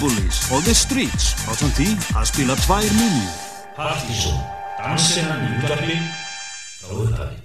Bullies 0.00 0.38
og 0.48 0.64
The 0.64 0.72
Streets 0.72 1.34
á 1.44 1.52
þann 1.60 1.72
tí 1.76 1.88
að 2.16 2.24
spila 2.30 2.54
tvær 2.62 2.86
minnjur. 2.96 3.34
Partizón, 3.76 4.38
dansennan 4.78 5.42
í 5.44 5.50
útvarfi, 5.58 5.98
þá 6.80 6.88
upphæði. 7.04 7.36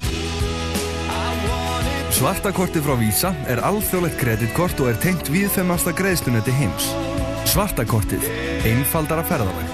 Svartakorti 2.16 2.80
frá 2.86 2.96
Vísa 3.02 3.34
er 3.52 3.60
alþjóðlegt 3.68 4.16
kreditkort 4.22 4.80
og 4.80 4.94
er 4.94 5.02
tengt 5.04 5.28
við 5.34 5.50
þemmasta 5.58 5.92
greiðslunetti 6.00 6.56
heims. 6.56 6.88
Svartakortið, 7.52 8.24
einfaldara 8.72 9.28
ferðarvæg. 9.28 9.70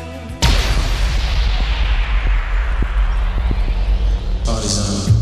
Partizón 4.50 5.20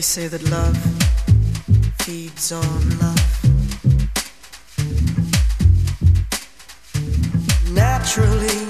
They 0.00 0.04
say 0.04 0.28
that 0.28 0.42
love 0.50 0.78
feeds 1.98 2.52
on 2.52 2.98
love. 3.00 3.20
Naturally. 7.74 8.69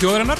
Þjóðarinnar 0.00 0.39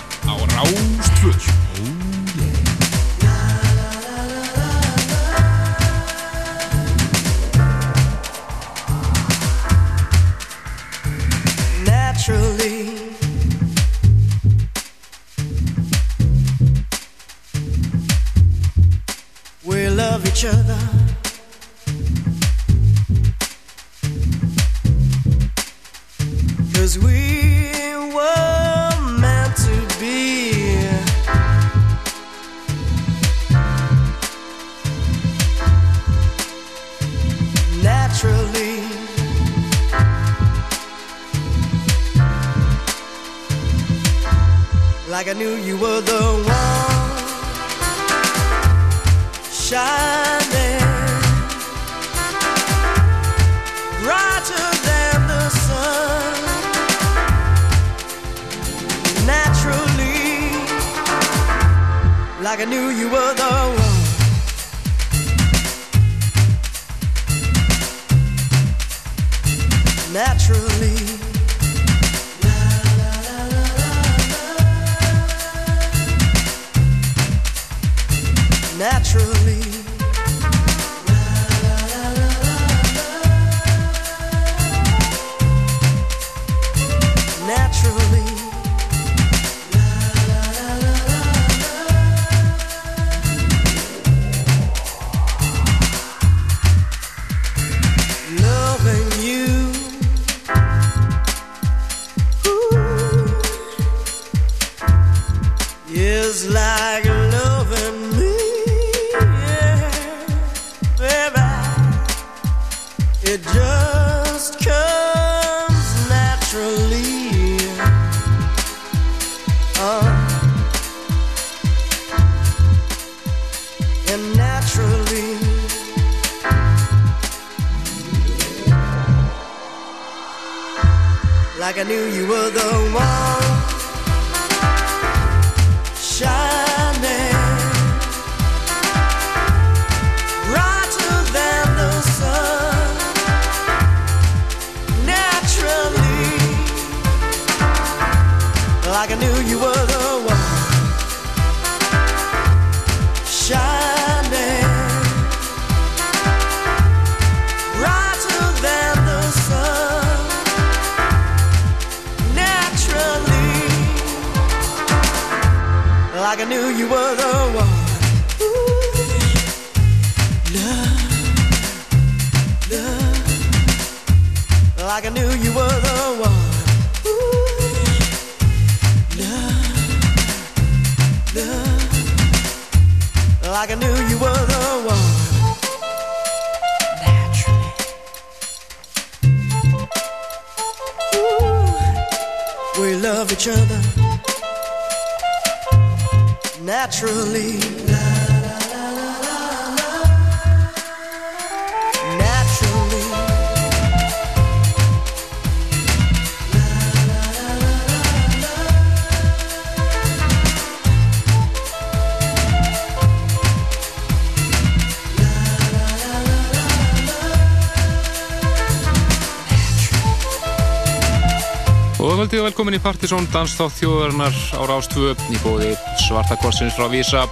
Og 222.30 222.36
völdið 222.36 222.46
velkomin 222.46 222.76
í 222.76 222.78
Partisón 222.78 223.24
Danstátt 223.32 223.74
þjóðarinnar 223.80 224.36
á 224.54 224.62
Rástvö 224.70 225.16
í 225.34 225.38
bóði 225.42 225.72
Svarta 225.98 226.36
Korsins 226.38 226.76
frá 226.76 226.84
Vísa. 226.86 227.24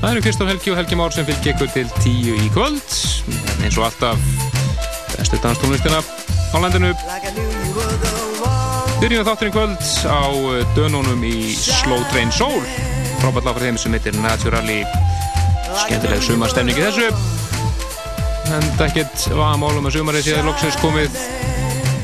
Það 0.00 0.08
eru 0.08 0.22
Kristóf 0.24 0.50
Helgi 0.50 0.72
og 0.72 0.80
Helgi 0.80 0.98
Már 0.98 1.14
sem 1.14 1.28
fylgir 1.28 1.52
ykkur 1.52 1.70
til 1.70 1.92
tíu 2.02 2.34
í 2.34 2.48
kvöld. 2.56 2.82
Eins 3.62 3.78
og 3.78 3.86
alltaf 3.86 4.18
bestu 5.12 5.38
danstónlistina 5.44 6.02
á 6.02 6.56
landinu. 6.58 6.90
Byrjum 8.98 9.28
þátturinn 9.30 9.54
kvöld 9.54 9.86
á 10.10 10.26
dönunum 10.74 11.22
í 11.30 11.54
Slow 11.54 12.02
Train 12.10 12.34
Soul. 12.34 12.66
Frábært 13.22 13.46
lag 13.46 13.60
fyrir 13.60 13.70
þeim 13.70 13.82
sem 13.84 13.94
heitir 13.94 14.18
Naturally. 14.18 14.82
Skemmtileg 15.84 16.26
sumarstemningi 16.32 16.82
þessu. 16.82 17.14
En 18.58 18.70
það 18.74 18.88
ekkert 18.90 19.28
var 19.38 19.54
að 19.54 19.92
sumarið 20.00 20.32
séð 20.32 20.46
loksins 20.50 20.82
komið 20.82 21.22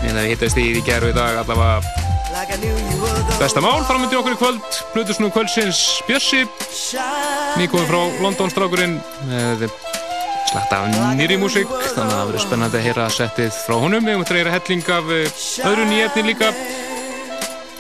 en 0.04 0.16
það 0.16 0.30
hittast 0.30 0.60
í 0.60 0.66
í 0.78 0.84
gerðu 0.86 1.12
í 1.12 1.16
dag 1.16 1.42
allavega 1.42 2.08
besta 3.40 3.62
mál 3.62 3.82
framöndi 3.88 4.18
okkur 4.18 4.36
í 4.36 4.38
kvöld 4.38 4.80
Plutusnum 4.94 5.32
kvöldsins 5.34 5.80
Bjössi. 6.06 6.44
Nýkominn 7.58 7.88
frá 7.90 8.00
London 8.22 8.52
strákurinn 8.52 9.00
með 9.26 9.66
slagt 10.50 10.72
af 10.74 10.86
nýri 11.18 11.38
músík 11.40 11.70
þannig 11.70 12.04
að 12.04 12.14
það 12.14 12.28
verður 12.30 12.44
spennandi 12.44 12.78
að 12.78 12.86
heyra 12.86 13.08
settið 13.14 13.50
frá 13.66 13.76
honum. 13.82 14.06
Við 14.06 14.14
höfum 14.14 14.26
að 14.26 14.34
reyra 14.36 14.54
helling 14.56 14.92
af 14.96 15.12
eh, 15.16 15.42
öðru 15.70 15.86
nýjefni 15.90 16.26
líka. 16.26 16.50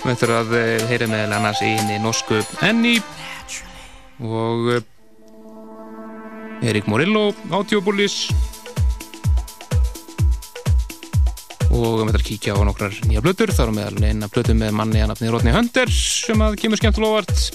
Við 0.00 0.20
þurfum 0.22 0.36
að 0.38 0.54
eh, 0.60 0.86
heyra 0.90 1.10
með 1.10 1.34
annars 1.38 1.62
í 1.64 1.72
henni 1.76 1.98
norsku 2.02 2.42
Enni 2.66 2.96
og 4.26 4.70
eh, 4.76 4.82
Erik 6.70 6.90
Morillo 6.90 7.30
Audiobulis 7.50 8.26
og 11.70 11.84
við 11.84 12.02
ætlum 12.02 12.16
að 12.18 12.26
kíkja 12.26 12.56
á 12.58 12.60
nokkrar 12.66 12.96
nýja 13.06 13.22
blötur 13.24 13.52
þar 13.54 13.70
á 13.70 13.76
meðal 13.78 14.02
eina 14.10 14.30
blötu 14.32 14.56
með 14.58 14.74
manni 14.74 15.02
að 15.02 15.12
nafni 15.12 15.30
Rodney 15.30 15.54
Hunter 15.54 15.92
sem 15.94 16.42
að 16.42 16.58
kemur 16.62 16.80
skemmt 16.80 16.98
og 16.98 17.06
lofart 17.06 17.46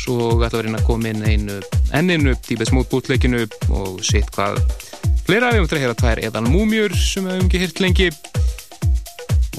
svo 0.00 0.34
við 0.40 0.48
að 0.48 0.64
reyna 0.66 0.80
að 0.80 0.86
koma 0.88 1.10
inn 1.12 1.24
einu 1.24 1.58
enninu, 1.96 2.34
típið 2.46 2.70
smút 2.70 2.90
bútleikinu 2.90 3.44
og 3.74 4.00
sitt 4.06 4.30
hvað 4.34 4.60
fleira. 5.26 5.50
Við 5.52 5.60
höfum 5.62 5.76
að 5.76 5.82
heyra 5.84 5.98
tvær 5.98 6.22
eðan 6.26 6.50
múmjur 6.50 6.94
sem 6.96 7.26
við 7.26 7.36
höfum 7.36 7.48
ekki 7.50 7.62
hýrt 7.64 7.82
lengi. 7.84 8.10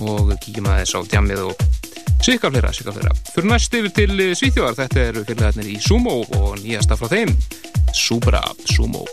Og 0.01 0.31
kíkjum 0.41 0.71
aðeins 0.71 0.95
á 0.97 0.99
djamið 1.11 1.43
og 1.49 1.65
sikka 2.25 2.51
fleira, 2.53 2.71
sikka 2.75 2.95
fleira. 2.95 3.13
Fyrir 3.35 3.51
næst 3.51 3.77
yfir 3.77 3.93
til 3.97 4.15
Svíþjóðar, 4.39 4.79
þetta 4.83 5.03
eru 5.09 5.25
fyrirlegaðnir 5.27 5.75
í 5.75 5.81
Sumo 5.83 6.21
og 6.39 6.55
nýjasta 6.63 6.97
frá 6.99 7.11
þeim 7.11 7.35
Supra 7.97 8.43
Sumo 8.65 9.05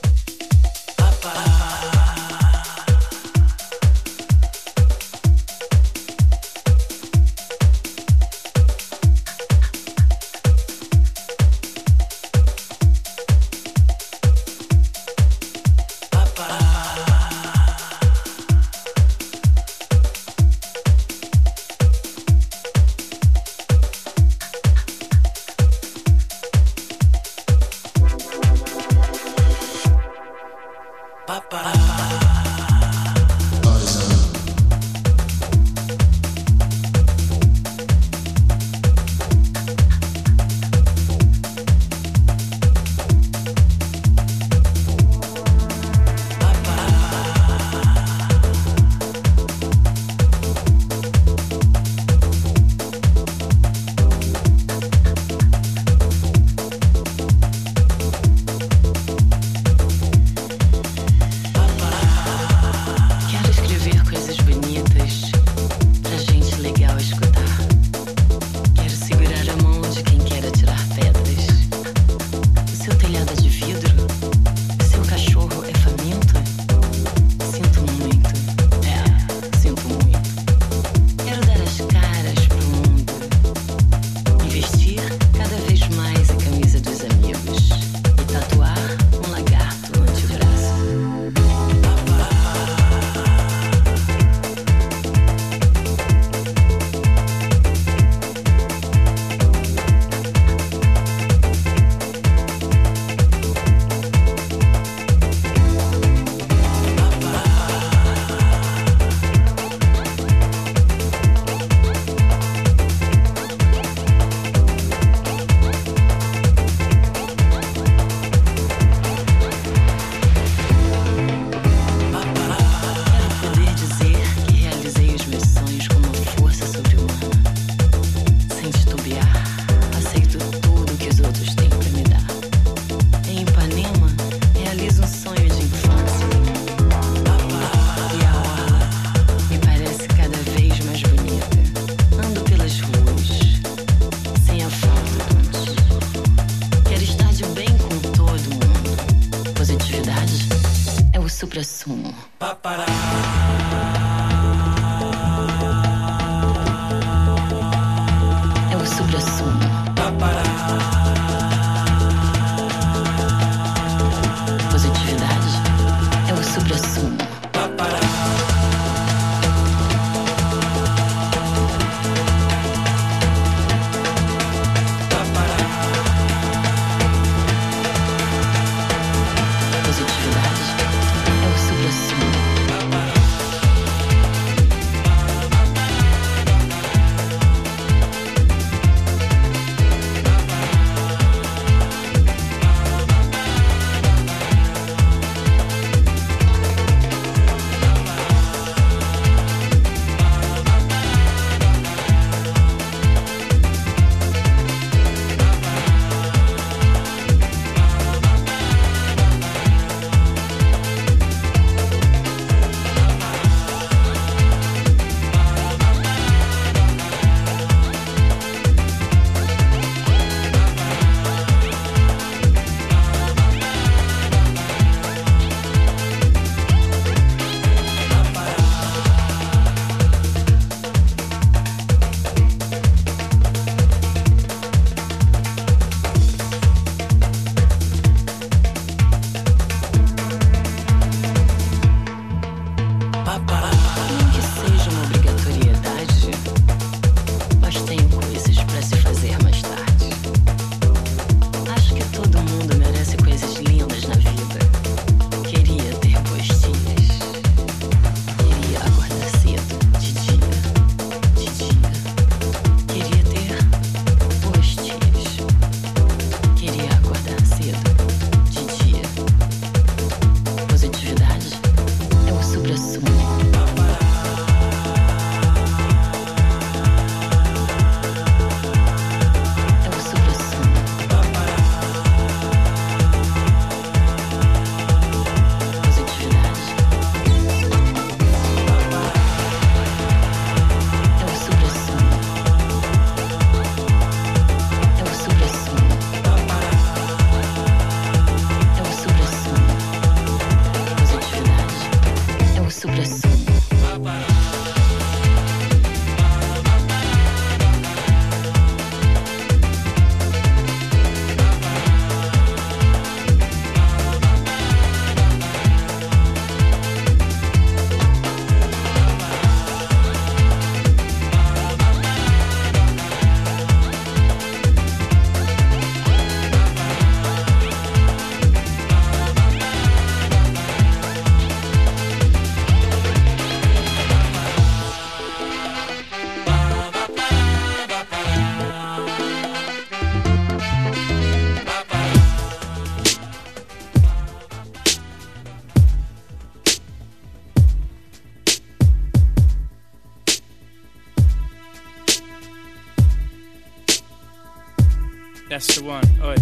That's 355.59 355.77
the 355.77 355.85
one. 355.85 356.05
Oi. 356.23 356.37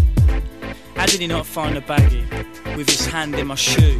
How 0.94 1.06
did 1.06 1.20
he 1.20 1.26
not 1.26 1.46
find 1.46 1.74
the 1.74 1.80
baggie 1.80 2.76
with 2.76 2.86
his 2.86 3.06
hand 3.06 3.34
in 3.36 3.46
my 3.46 3.54
shoe? 3.54 3.98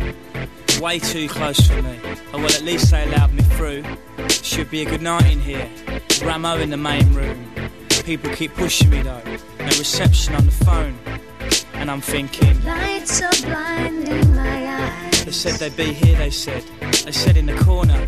Way 0.79 0.99
too 0.99 1.27
close 1.27 1.59
for 1.59 1.81
me. 1.81 1.99
Oh 2.35 2.39
well, 2.39 2.53
at 2.53 2.61
least 2.61 2.91
they 2.91 3.03
allowed 3.05 3.33
me 3.33 3.43
through. 3.57 3.83
Should 4.29 4.71
be 4.71 4.83
a 4.83 4.85
good 4.85 5.01
night 5.01 5.25
in 5.33 5.41
here. 5.41 5.71
Ramo 6.23 6.59
in 6.59 6.69
the 6.69 6.77
main 6.77 7.15
room. 7.15 7.51
People 8.05 8.31
keep 8.35 8.53
pushing 8.53 8.91
me 8.91 9.01
though. 9.01 9.23
No 9.59 9.65
reception 9.79 10.35
on 10.35 10.45
the 10.45 10.53
phone. 10.53 10.99
And 11.73 11.91
I'm 11.91 12.03
thinking. 12.03 12.63
Lights 12.63 13.23
are 13.23 13.49
blinding 13.49 14.35
my 14.35 14.83
eyes. 14.83 15.25
They 15.25 15.33
said 15.33 15.55
they'd 15.55 15.75
be 15.79 15.95
here, 15.95 16.19
they 16.19 16.29
said. 16.29 16.63
They 17.07 17.13
said 17.13 17.39
in 17.39 17.47
the 17.47 17.57
corner. 17.65 18.07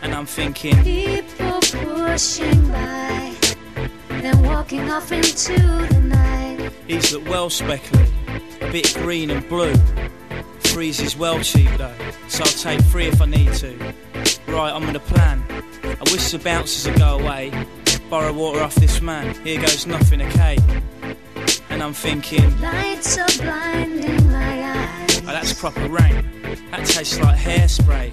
And 0.00 0.14
I'm 0.14 0.24
thinking. 0.24 0.82
People 0.82 1.60
pushing 1.60 2.66
by. 2.68 3.34
Then 4.08 4.42
walking 4.42 4.88
off 4.90 5.12
into 5.12 5.52
the. 5.52 6.03
These 6.86 7.12
look 7.14 7.28
well 7.28 7.48
speckly. 7.50 8.06
A 8.60 8.70
bit 8.70 8.92
green 8.94 9.30
and 9.30 9.48
blue. 9.48 9.74
Freeze 10.64 11.00
is 11.00 11.16
well 11.16 11.40
cheap 11.40 11.70
though. 11.78 11.94
So 12.28 12.44
I'll 12.44 12.50
take 12.50 12.80
three 12.86 13.06
if 13.06 13.20
I 13.22 13.26
need 13.26 13.52
to. 13.54 13.76
Right, 14.48 14.72
I'm 14.72 14.84
on 14.84 14.94
a 14.94 15.00
plan. 15.00 15.42
I 15.82 16.10
wish 16.12 16.30
the 16.30 16.38
bouncers 16.38 16.86
would 16.86 16.98
go 16.98 17.18
away. 17.18 17.50
Borrow 18.10 18.32
water 18.32 18.62
off 18.62 18.74
this 18.74 19.00
man. 19.00 19.34
Here 19.44 19.60
goes 19.60 19.86
nothing, 19.86 20.20
okay? 20.22 20.58
And 21.70 21.82
I'm 21.82 21.94
thinking. 21.94 22.60
Lights 22.60 23.18
are 23.18 23.42
blinding 23.42 24.30
my 24.30 24.62
eyes. 24.62 25.20
Oh, 25.22 25.26
that's 25.26 25.52
proper 25.52 25.88
rain. 25.88 26.30
That 26.70 26.84
tastes 26.86 27.18
like 27.18 27.38
hairspray. 27.38 28.12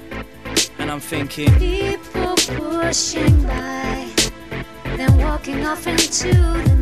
And 0.79 0.89
I'm 0.89 0.99
thinking. 0.99 1.53
People 1.55 2.35
pushing 2.35 3.43
by. 3.43 4.09
Then 4.95 5.17
walking 5.17 5.65
off 5.65 5.87
into 5.87 6.31
the 6.31 6.80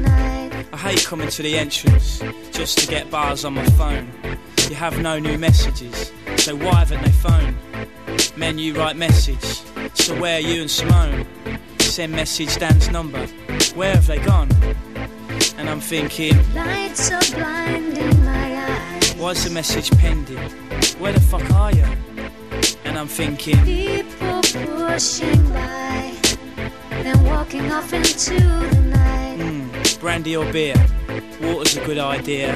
hate 0.80 1.04
coming 1.06 1.28
to 1.28 1.44
the 1.44 1.58
entrance 1.58 2.20
just 2.52 2.78
to 2.80 2.88
get 2.88 3.12
bars 3.12 3.44
on 3.44 3.54
my 3.54 3.66
phone. 3.72 4.10
You 4.70 4.76
have 4.76 4.98
no 5.02 5.20
new 5.20 5.38
messages, 5.38 6.12
so 6.38 6.56
why 6.56 6.76
haven't 6.76 7.02
they 7.04 7.12
phoned? 7.12 7.58
Menu 8.38 8.74
write 8.74 8.96
message, 8.96 9.44
so 9.94 10.18
where 10.20 10.38
are 10.38 10.42
you 10.42 10.62
and 10.62 10.72
Simone? 10.72 11.26
Send 11.80 12.14
message 12.14 12.56
Dan's 12.58 12.90
number, 12.90 13.26
where 13.76 13.94
have 13.94 14.08
they 14.08 14.20
gone? 14.20 14.50
And 15.58 15.70
I'm 15.70 15.82
thinking, 15.82 16.38
Lights 16.54 17.12
are 17.12 17.36
blinding 17.38 18.24
my 18.24 18.56
eyes. 18.56 19.14
why's 19.16 19.44
the 19.44 19.50
message 19.50 19.92
pending? 19.98 20.38
Where 21.00 21.12
the 21.12 21.20
fuck 21.20 21.50
are 21.52 21.74
you? 21.74 21.86
And 22.86 22.98
I'm 22.98 23.08
thinking, 23.08 23.58
People 23.66 24.42
pushing 24.42 25.50
by. 25.50 26.16
Then 27.04 27.24
walking 27.26 27.70
off 27.72 27.92
into 27.94 28.36
the 28.36 28.89
brandy 30.00 30.36
or 30.36 30.52
beer? 30.52 30.76
Water's 31.42 31.78
a 31.78 31.86
good 31.86 31.98
idea. 32.00 32.56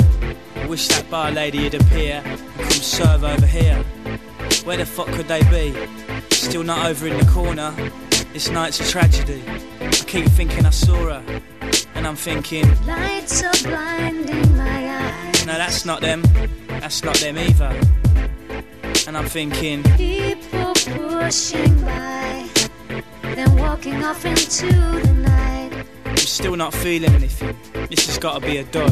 I 0.56 0.68
wish 0.68 0.88
that 0.90 1.10
bar 1.10 1.32
lady'd 1.32 1.74
appear 1.76 2.22
and 2.26 2.40
come 2.58 2.70
serve 2.72 3.24
over 3.24 3.46
here. 3.46 3.78
Where 4.64 4.78
the 4.78 4.86
fuck 4.86 5.08
could 5.08 5.28
they 5.28 5.44
be? 5.50 5.76
Still 6.32 6.64
not 6.64 6.86
over 6.86 7.08
in 7.08 7.18
the 7.18 7.30
corner. 7.32 7.72
This 8.32 8.50
night's 8.50 8.80
a 8.80 8.90
tragedy. 8.90 9.44
I 9.82 9.90
keep 9.90 10.26
thinking 10.28 10.66
I 10.66 10.70
saw 10.72 10.96
her, 11.20 11.42
and 11.96 12.08
I'm 12.08 12.16
thinking, 12.16 12.66
Lights 12.86 13.44
are 13.44 13.70
blinding 13.70 14.58
my 14.58 14.90
eyes. 14.90 15.46
no, 15.46 15.54
that's 15.54 15.86
not 15.86 16.02
them. 16.02 16.24
That's 16.68 17.04
not 17.04 17.16
them 17.18 17.38
either. 17.38 17.80
And 19.06 19.18
I'm 19.18 19.26
thinking, 19.28 19.84
People 19.98 20.74
pushing 20.74 21.82
by. 21.82 22.48
Then 23.22 23.56
walking 23.58 24.04
off 24.04 24.26
into 24.26 24.68
the 24.68 25.14
night. 25.14 25.43
Still 26.34 26.56
not 26.56 26.74
feeling 26.74 27.12
anything. 27.12 27.56
This 27.92 28.08
has 28.08 28.18
got 28.18 28.42
to 28.42 28.46
be 28.46 28.58
a 28.58 28.64
dud. 28.64 28.92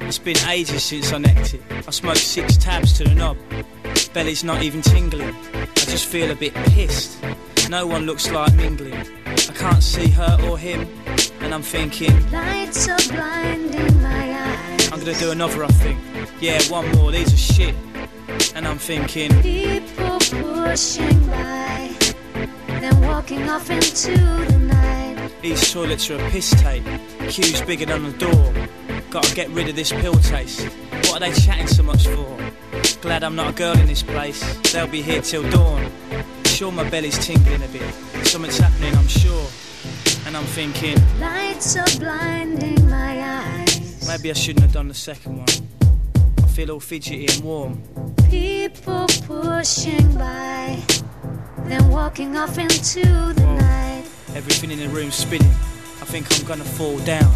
It's 0.00 0.18
been 0.18 0.36
ages 0.48 0.82
since 0.82 1.12
I 1.12 1.18
necked 1.18 1.54
it. 1.54 1.62
I 1.70 1.90
smoked 1.92 2.18
six 2.18 2.56
tabs 2.56 2.92
to 2.94 3.04
the 3.04 3.14
knob. 3.14 3.36
Belly's 4.12 4.42
not 4.42 4.64
even 4.64 4.82
tingling. 4.82 5.32
I 5.54 5.66
just 5.76 6.06
feel 6.06 6.32
a 6.32 6.34
bit 6.34 6.52
pissed. 6.74 7.22
No 7.68 7.86
one 7.86 8.06
looks 8.06 8.28
like 8.32 8.52
mingling. 8.54 9.06
I 9.24 9.52
can't 9.54 9.80
see 9.84 10.08
her 10.08 10.36
or 10.42 10.58
him. 10.58 10.88
And 11.38 11.54
I'm 11.54 11.62
thinking, 11.62 12.28
Lights 12.32 12.88
are 12.88 12.98
blinding 13.14 14.02
my 14.02 14.32
eyes. 14.32 14.90
I'm 14.90 14.98
gonna 14.98 15.14
do 15.14 15.30
another, 15.30 15.62
I 15.62 15.68
think. 15.68 16.00
Yeah, 16.40 16.60
one 16.64 16.90
more, 16.96 17.12
these 17.12 17.32
are 17.32 17.54
shit. 17.54 17.74
And 18.56 18.66
I'm 18.66 18.78
thinking, 18.78 19.30
People 19.42 20.18
pushing 20.18 21.24
by. 21.28 21.94
Then 22.66 23.00
walking 23.02 23.48
off 23.48 23.70
into 23.70 24.10
the 24.10 24.58
night. 24.58 24.69
These 25.42 25.72
toilets 25.72 26.10
are 26.10 26.16
a 26.16 26.30
piss 26.30 26.50
tape. 26.62 26.84
Queues 27.28 27.62
bigger 27.62 27.86
than 27.86 28.04
the 28.04 28.12
door. 28.18 28.54
Gotta 29.10 29.34
get 29.34 29.48
rid 29.50 29.68
of 29.68 29.76
this 29.76 29.90
pill 29.92 30.14
taste. 30.14 30.66
What 31.06 31.22
are 31.22 31.30
they 31.30 31.32
chatting 31.32 31.66
so 31.66 31.82
much 31.82 32.06
for? 32.06 32.36
Glad 33.00 33.24
I'm 33.24 33.34
not 33.34 33.50
a 33.50 33.52
girl 33.52 33.76
in 33.78 33.86
this 33.86 34.02
place. 34.02 34.40
They'll 34.72 34.86
be 34.86 35.02
here 35.02 35.20
till 35.22 35.48
dawn. 35.50 35.90
Sure, 36.46 36.70
my 36.70 36.88
belly's 36.88 37.18
tingling 37.26 37.62
a 37.62 37.68
bit. 37.68 37.94
Something's 38.26 38.58
happening, 38.58 38.94
I'm 38.94 39.08
sure. 39.08 39.46
And 40.26 40.36
I'm 40.36 40.44
thinking, 40.44 40.96
Lights 41.18 41.76
are 41.76 41.98
blinding 41.98 42.88
my 42.88 43.20
eyes. 43.20 44.06
maybe 44.06 44.30
I 44.30 44.34
shouldn't 44.34 44.62
have 44.62 44.72
done 44.72 44.88
the 44.88 44.94
second 44.94 45.38
one. 45.38 45.48
I 46.38 46.46
feel 46.48 46.70
all 46.70 46.80
fidgety 46.80 47.26
and 47.26 47.40
warm. 47.42 47.82
People 48.28 49.06
pushing 49.26 50.14
by. 50.14 50.78
Then 51.64 51.88
walking 51.88 52.36
off 52.36 52.58
into 52.58 53.00
the 53.00 53.42
Whoa. 53.42 53.54
night. 53.58 54.04
Everything 54.34 54.70
in 54.70 54.78
the 54.78 54.88
room 54.88 55.10
spinning. 55.10 55.50
I 56.00 56.04
think 56.04 56.26
I'm 56.38 56.46
gonna 56.46 56.64
fall 56.64 56.98
down. 57.00 57.32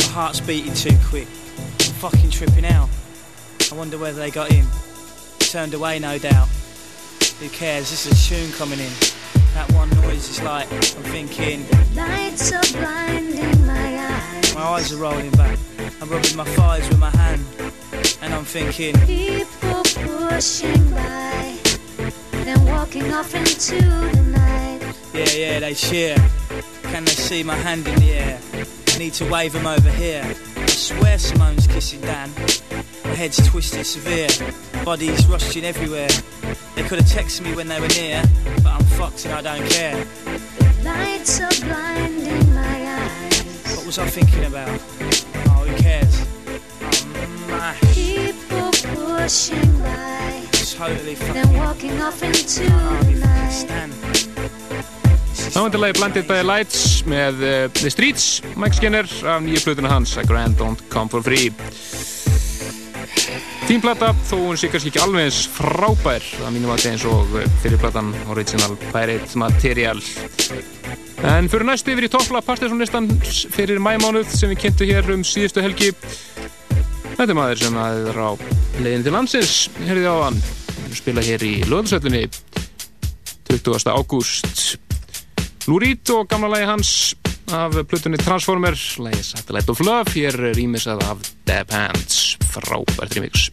My 0.00 0.06
heart's 0.06 0.40
beating 0.40 0.74
too 0.74 0.96
quick. 1.08 1.28
I'm 1.58 1.94
fucking 2.02 2.30
tripping 2.30 2.66
out. 2.66 2.88
I 3.70 3.74
wonder 3.74 3.98
whether 3.98 4.18
they 4.18 4.30
got 4.30 4.50
in. 4.50 4.66
Turned 5.38 5.74
away, 5.74 5.98
no 5.98 6.18
doubt. 6.18 6.48
Who 7.40 7.48
cares? 7.50 7.90
This 7.90 8.06
is 8.06 8.12
a 8.12 8.34
tune 8.34 8.52
coming 8.52 8.80
in. 8.80 8.92
That 9.54 9.70
one 9.72 9.90
noise 10.02 10.28
is 10.28 10.42
like, 10.42 10.70
I'm 10.72 10.80
thinking, 11.12 11.64
Lights 11.94 12.52
are 12.52 12.78
blinding 12.78 13.66
my 13.66 13.98
eyes. 13.98 14.54
my 14.54 14.60
eyes 14.62 14.92
are 14.92 14.96
rolling 14.98 15.30
back. 15.32 15.58
I'm 16.00 16.08
rubbing 16.08 16.36
my 16.36 16.44
thighs 16.44 16.88
with 16.88 16.98
my 16.98 17.10
hand. 17.10 17.44
And 18.22 18.34
I'm 18.34 18.44
thinking, 18.44 18.94
People 19.06 19.82
pushing 20.28 20.90
by. 20.90 21.56
Then 22.44 22.64
walking 22.66 23.12
off 23.12 23.34
into 23.34 23.76
the. 23.84 24.27
Yeah, 25.14 25.30
yeah, 25.30 25.60
they 25.60 25.74
cheer. 25.74 26.16
Can 26.84 27.04
they 27.04 27.12
see 27.12 27.42
my 27.42 27.54
hand 27.56 27.86
in 27.86 27.98
the 28.00 28.10
air? 28.12 28.40
I 28.94 28.98
need 28.98 29.14
to 29.14 29.30
wave 29.30 29.52
them 29.52 29.66
over 29.66 29.90
here. 29.90 30.22
I 30.56 30.66
swear 30.66 31.18
Simone's 31.18 31.66
kissing 31.66 32.00
Dan. 32.00 32.30
My 33.04 33.14
head's 33.14 33.46
twisted 33.48 33.86
severe. 33.86 34.28
Bodies 34.84 35.26
rushing 35.26 35.64
everywhere. 35.64 36.08
They 36.74 36.82
could 36.84 37.00
have 37.00 37.08
texted 37.08 37.42
me 37.42 37.54
when 37.54 37.68
they 37.68 37.80
were 37.80 37.88
near, 37.88 38.22
but 38.62 38.66
I'm 38.72 38.84
fucked 38.84 39.24
and 39.26 39.34
I 39.34 39.42
don't 39.42 39.68
care. 39.70 39.96
Lights 40.84 41.40
are 41.40 41.66
blinding 41.66 42.54
my 42.54 42.86
eyes. 42.86 43.76
What 43.76 43.86
was 43.86 43.98
I 43.98 44.06
thinking 44.06 44.44
about? 44.44 44.68
Oh, 45.50 45.64
who 45.66 45.76
cares? 45.82 46.26
I'm 46.82 47.46
mashed. 47.50 47.94
People 47.94 48.70
pushing 48.94 49.78
by. 49.82 50.44
Totally 50.52 51.14
Then 51.14 51.52
walking 51.54 52.00
off 52.00 52.22
into 52.22 52.60
the 52.62 52.70
fucking 52.70 53.20
night. 53.20 53.50
stand. 53.50 53.92
Er 55.48 55.78
lagi 55.80 55.96
Blinded 55.96 56.26
by 56.28 56.36
the 56.42 56.44
Lights 56.44 56.80
með 57.08 57.38
uh, 57.40 57.52
The 57.72 57.88
Streets, 57.88 58.24
Mike 58.60 58.76
Skinner 58.76 59.06
af 59.24 59.40
nýju 59.40 59.62
plötuna 59.64 59.88
hans, 59.88 60.12
A 60.20 60.22
Grand 60.28 60.58
Don't 60.60 60.82
Come 60.92 61.08
For 61.08 61.24
Free. 61.24 61.48
Fín 63.64 63.80
plata, 63.80 64.10
þó 64.28 64.34
hún 64.42 64.58
sé 64.60 64.68
kannski 64.68 64.92
ekki 64.92 65.00
alveg 65.00 65.24
eins 65.24 65.38
frábær 65.56 66.26
að 66.44 66.52
mínum 66.52 66.72
að 66.74 66.84
eins 66.90 67.06
og 67.08 67.32
uh, 67.32 67.46
fyrir 67.62 67.80
platan 67.80 68.10
Original 68.28 68.76
Pirate 68.90 69.40
Material. 69.40 70.02
En 71.32 71.48
fyrir 71.48 71.64
næstu 71.70 71.94
yfir 71.94 72.08
í 72.10 72.10
toppla 72.12 72.42
Partiðsson-listan 72.44 73.08
fyrir 73.24 73.80
mæmánuð 73.80 74.28
sem 74.34 74.52
við 74.52 74.60
kynntu 74.66 74.88
hér 74.90 75.08
um 75.16 75.24
síðustu 75.24 75.64
helgi. 75.64 75.94
Þetta 77.14 77.30
er 77.30 77.38
maður 77.38 77.62
sem 77.62 77.80
að 77.86 78.10
er 78.12 78.20
á 78.20 78.30
leiðin 78.84 79.06
til 79.08 79.16
landsins, 79.16 79.56
herriði 79.86 80.12
á 80.12 80.16
hann, 80.26 80.42
spila 80.92 81.24
hér 81.24 81.46
í 81.48 81.54
löðsöllinni 81.72 82.26
20. 83.48 83.88
ágúst. 83.96 84.78
Lou 85.68 85.76
Reed 85.76 86.08
og 86.16 86.24
gamla 86.30 86.48
lagi 86.48 86.64
hans 86.64 86.90
af 87.52 87.74
plutunni 87.90 88.16
Transformer, 88.16 88.72
lagi 89.04 89.20
Satellite 89.22 89.68
of 89.74 89.82
Love, 89.84 90.14
hér 90.14 90.38
er 90.40 90.56
rýmisað 90.56 91.02
af 91.04 91.28
Deb 91.44 91.74
Hands, 91.76 92.20
frábært 92.54 93.18
remix. 93.18 93.50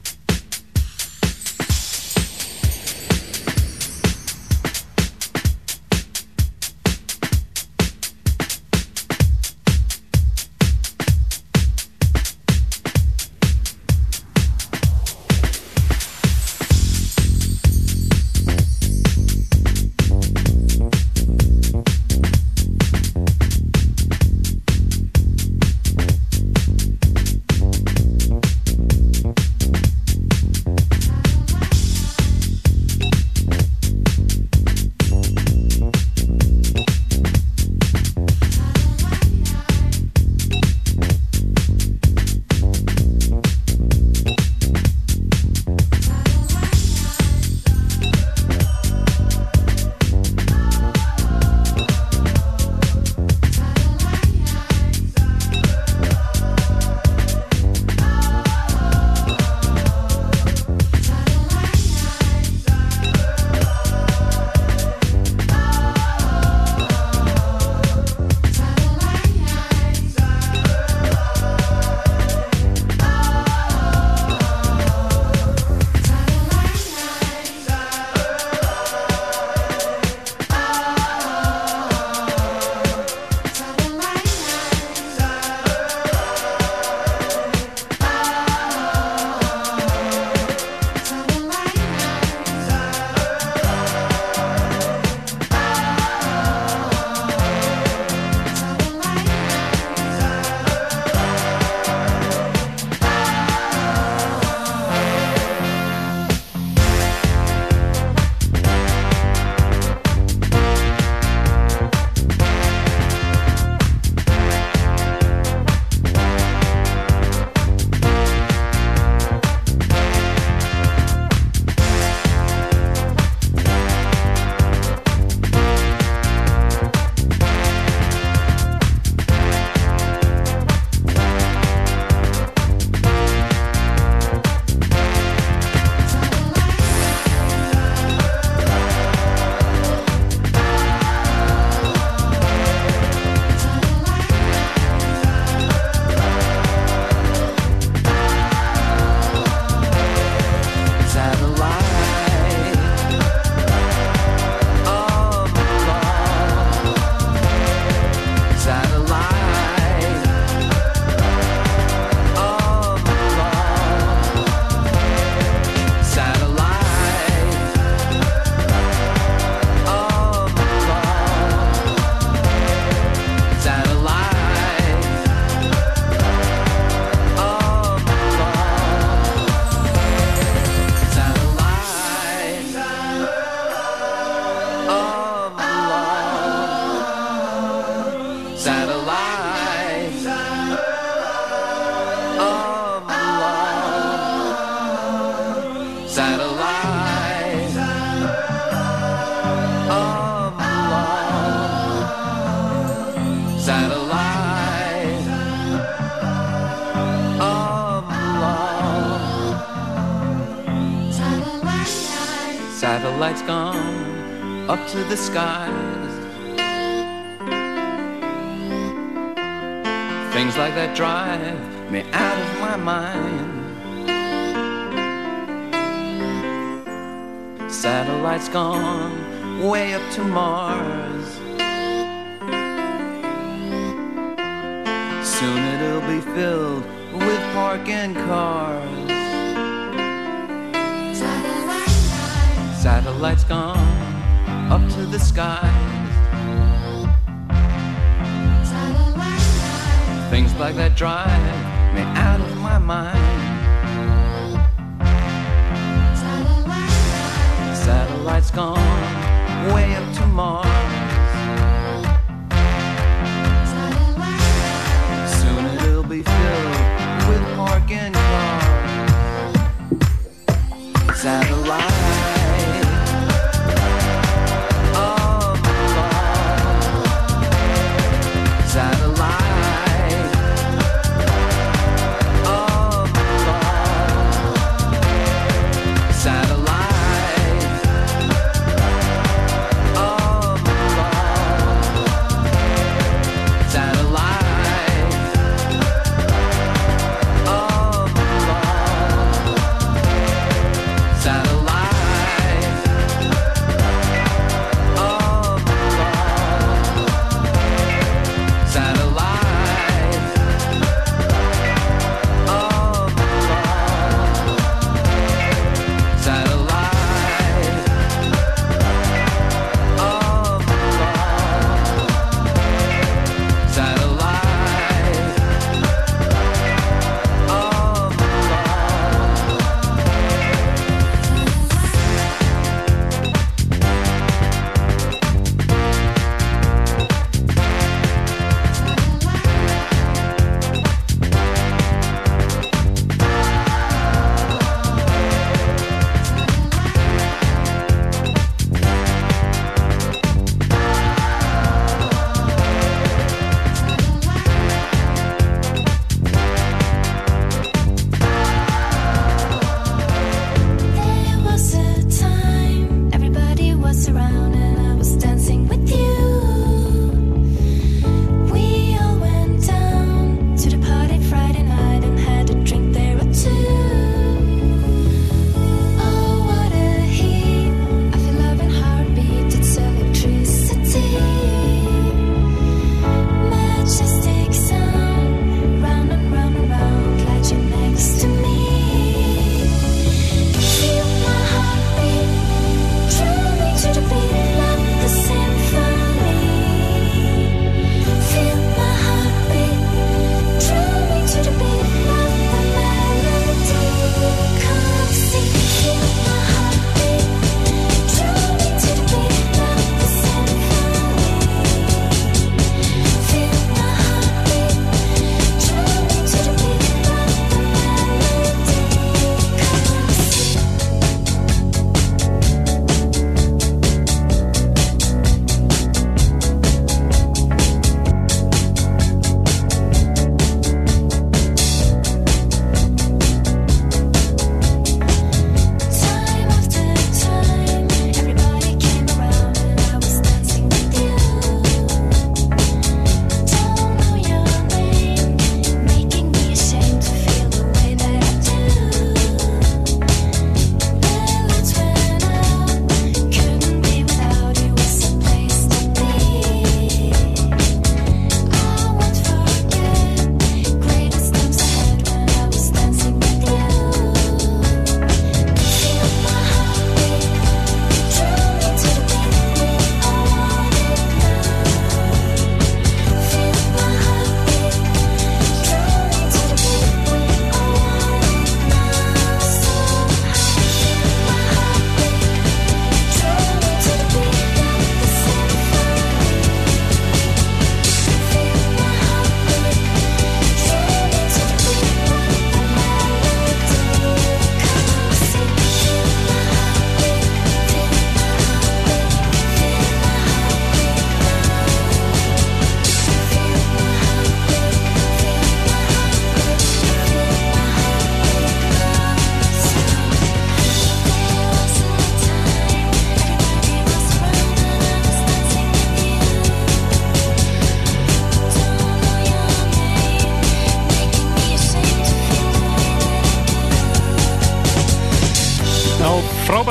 To 214.95 215.03
the 215.09 215.17
skies. 215.17 215.54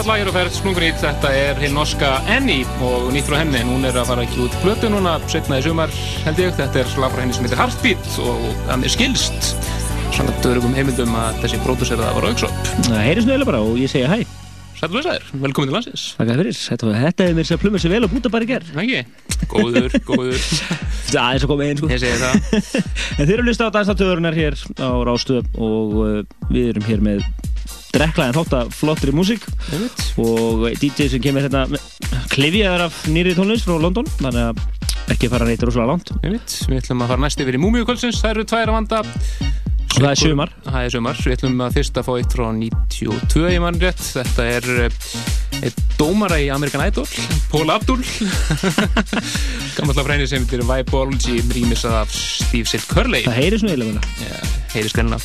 Frábært 0.05 0.21
lag 0.21 0.21
hér 0.21 0.29
á 0.29 0.37
ferð, 0.37 0.57
Splunkunít, 0.59 0.97
þetta 1.01 1.29
er 1.33 1.61
hinn 1.63 1.73
norska 1.73 2.09
Annie 2.29 2.67
og 2.85 3.07
nýtt 3.15 3.25
frá 3.25 3.39
henni, 3.39 3.63
hún 3.65 3.87
er 3.89 3.97
að 3.97 4.11
fara 4.11 4.25
ekki 4.27 4.43
út 4.45 4.57
blötu 4.61 4.89
núna, 4.93 5.15
setna 5.33 5.57
í 5.61 5.65
sumar 5.65 5.93
held 6.27 6.41
ég, 6.43 6.51
þetta 6.59 6.83
er 6.83 6.91
lag 7.01 7.13
frá 7.15 7.23
henni 7.23 7.37
sem 7.37 7.47
heitir 7.47 7.61
Heartbeat 7.61 8.19
og 8.21 8.43
hann 8.69 8.85
er 8.85 8.93
skilst 8.93 9.55
svona 10.13 10.35
dörgum 10.45 10.75
heimildum 10.77 11.15
að 11.17 11.39
þessi 11.45 11.61
það 11.63 12.03
var 12.19 12.27
auksópp. 12.29 12.69
Það 12.85 13.01
heyrðis 13.01 13.29
nöðilega 13.31 13.49
bara 13.49 13.63
og 13.65 13.81
ég 13.81 13.93
segja 13.95 14.11
hæ. 14.13 14.27
Sætlu 14.75 15.01
þessar, 15.01 15.25
velkomin 15.47 15.71
til 15.71 15.77
landsins. 15.79 16.05
Takk 16.19 16.35
fyrir, 16.35 16.59
þetta, 16.59 16.91
hefur 17.25 17.39
mér 17.39 17.55
að 17.55 17.63
plumma 17.63 17.81
sér 17.81 17.95
vel 17.95 18.05
og 18.05 18.13
búta 18.13 18.35
bara 18.35 18.45
í 18.45 18.51
gerð. 18.51 18.75
Ekki, 18.85 19.01
góður, 19.55 19.97
góður. 20.05 20.45
Það 21.15 21.39
er 21.39 21.47
og 21.47 21.55
komið 21.55 21.71
einn 21.71 21.81
sko. 21.81 21.91
Ég 21.95 22.03
segi 22.03 22.21
það. 22.21 22.77
en 23.17 23.25
þeir 23.25 23.35
eru 23.39 23.49
listað 23.49 23.73
á 23.73 23.75
dansatöðurinnar 23.79 24.37
hér 24.37 24.59
á 24.83 24.91
Rástöð 25.07 25.49
og 25.55 25.99
uh, 26.03 26.21
við 26.51 26.75
erum 26.75 26.89
hér 26.91 27.05
með 27.07 27.25
dreklaðin 27.95 28.35
þátt 28.35 28.57
að 28.59 28.73
flottri 28.75 29.15
músík 29.15 29.45
og 30.21 30.69
DJ 30.81 31.09
sem 31.13 31.23
kemur 31.25 31.45
hérna 31.45 31.65
klifjaður 32.33 32.87
af 32.89 33.03
nýri 33.11 33.35
tónlist 33.37 33.69
frá 33.69 33.79
London 33.81 34.09
þannig 34.19 34.51
að 34.51 34.63
ekki 35.15 35.31
fara 35.33 35.49
neitt 35.49 35.65
rosalega 35.65 35.93
langt. 35.93 36.15
Við 36.25 36.81
ætlum 36.81 37.05
að 37.05 37.13
fara 37.13 37.25
næst 37.25 37.43
yfir 37.45 37.59
í 37.59 37.63
Múmiukvöldsins 37.63 38.23
það 38.23 38.35
eru 38.35 38.47
tvær 38.53 38.73
að 38.73 38.79
vanda. 38.79 39.03
Og 39.95 40.01
það 40.01 40.11
er 40.11 40.19
sumar. 40.19 40.53
Það 40.67 40.79
er 40.81 40.95
sumar, 40.97 41.19
við 41.23 41.37
ætlum 41.37 41.61
að 41.63 41.77
fyrst 41.77 41.99
að 42.01 42.07
fá 42.09 42.13
eitt 42.17 42.35
frá 42.35 42.47
92 42.59 43.45
í 43.53 43.61
mann 43.63 43.79
rétt. 43.83 44.03
Þetta 44.17 44.47
er 44.57 44.71
eitt 45.65 45.83
dómara 46.01 46.41
í 46.43 46.49
American 46.51 46.83
Idol 46.83 47.07
Paul 47.53 47.71
Abdul. 47.71 48.01
Gammallega 49.77 50.07
fræni 50.09 50.27
sem 50.31 50.43
heitir 50.43 50.65
Vibeology 50.67 51.39
rýmisað 51.55 52.01
af 52.03 52.15
Steve 52.15 52.67
Sitt 52.71 52.89
Curley. 52.91 53.23
Það 53.29 53.41
heyri 53.43 53.63
svona 53.63 53.77
eiginlega 53.77 54.25
ja, 54.25 54.43
heyri 54.75 54.91
skrenna 54.91 55.21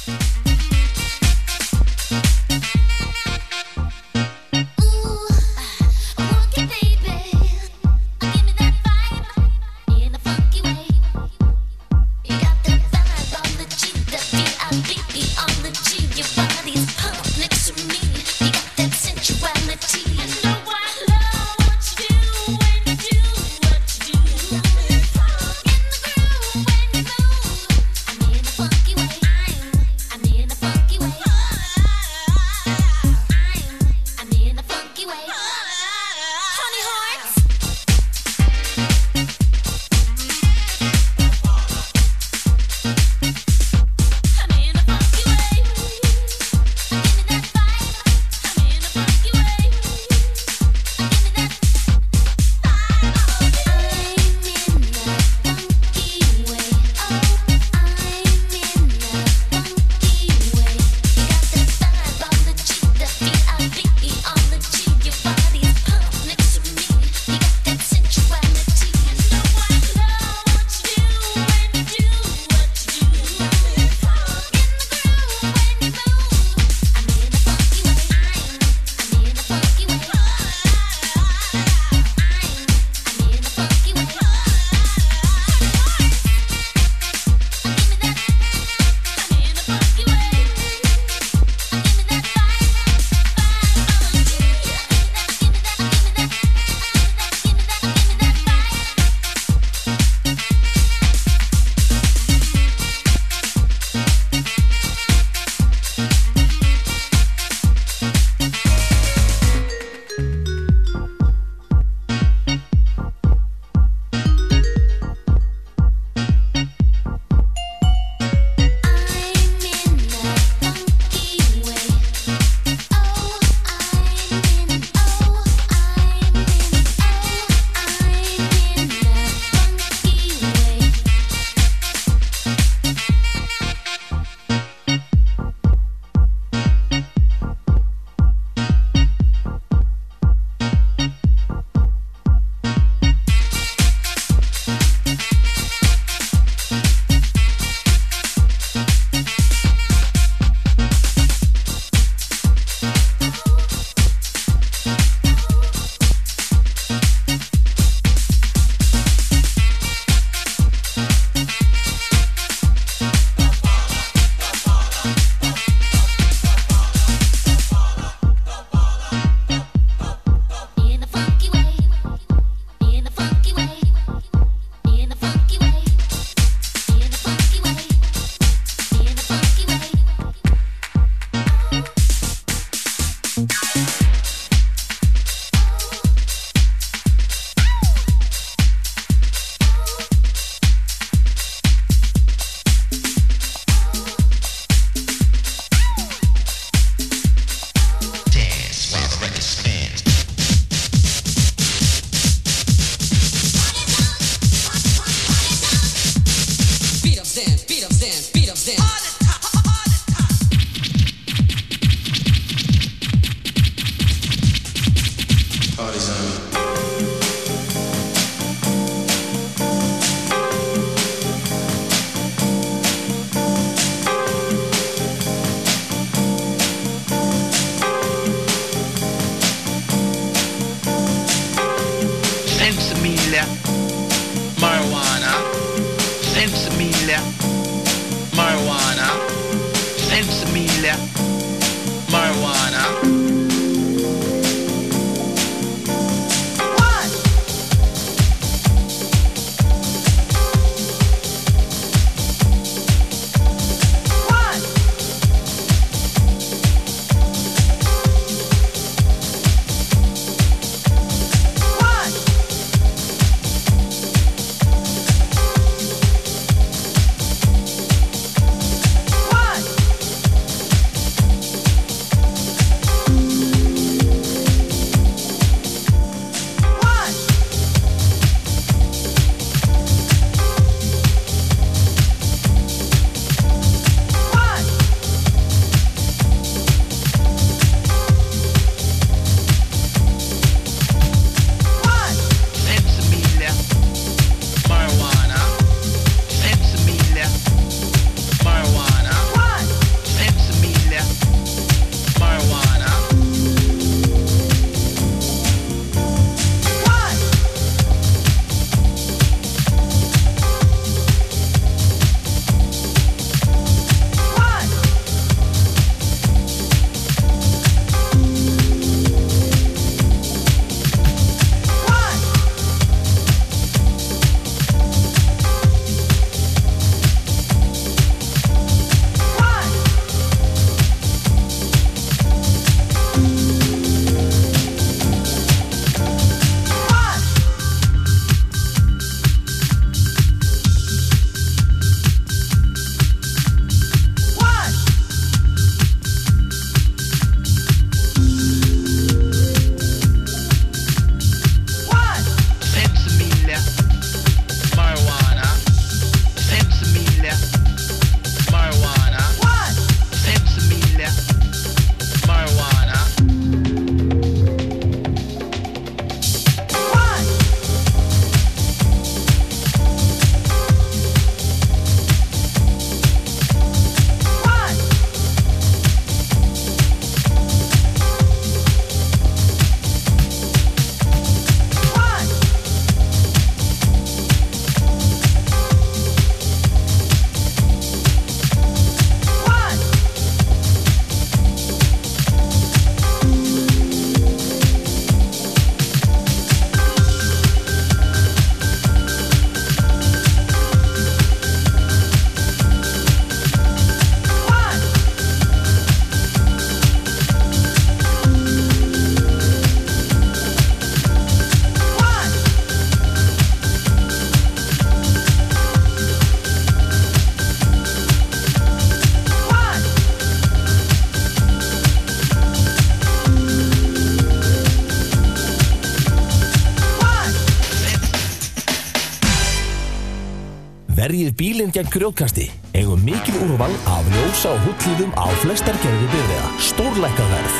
bílinn 431.39 431.71
gegn 431.71 431.87
grjótkasti. 431.93 432.49
Eigum 432.75 433.01
mikil 433.07 433.37
úrval 433.45 433.71
af 433.87 434.07
ljósa 434.13 434.51
og 434.55 434.63
húllíðum 434.67 435.11
á 435.15 435.25
flestar 435.41 435.77
gerði 435.83 436.07
byrða. 436.13 436.45
Stórlækkað 436.69 437.29
verð. 437.33 437.59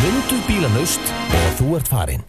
Myndu 0.00 0.38
bílanaust 0.46 1.10
og 1.36 1.48
þú 1.58 1.72
ert 1.78 1.90
farin. 1.90 2.22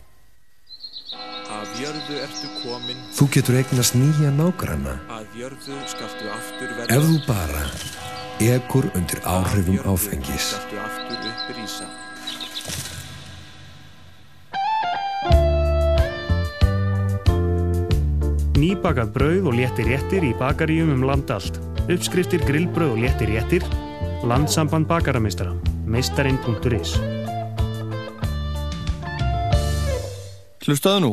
Af 1.52 1.70
jörðu 1.80 2.18
ertu 2.26 2.50
komin, 2.64 2.98
Þú 3.16 3.28
getur 3.36 3.58
eignast 3.62 3.96
nýja 3.96 4.32
nágranna 4.36 4.98
að 5.14 5.38
jörðu 5.40 5.78
skaltu 5.94 6.28
aftur 6.34 6.74
verða. 6.78 6.98
ef 6.98 7.04
þú 7.08 7.18
bara 7.28 7.64
ekur 8.42 8.90
undir 8.98 9.22
áhrifum 9.24 9.80
áfengis. 9.86 10.56
Nýbakað 18.62 19.14
brauð 19.16 19.48
og 19.50 19.56
léttir 19.58 19.88
réttir 19.90 20.26
í 20.28 20.36
bakaríum 20.38 20.92
um 20.94 21.06
land 21.08 21.32
allt. 21.34 21.56
Uppskriftir 21.90 22.44
grillbrauð 22.46 22.94
og 22.94 23.00
léttir 23.02 23.32
réttir. 23.34 23.66
Landsamband 24.28 24.86
bakaramistara. 24.86 25.56
Meistarinn.is 25.90 26.94
Hlustaðu 30.62 31.08
nú. 31.08 31.12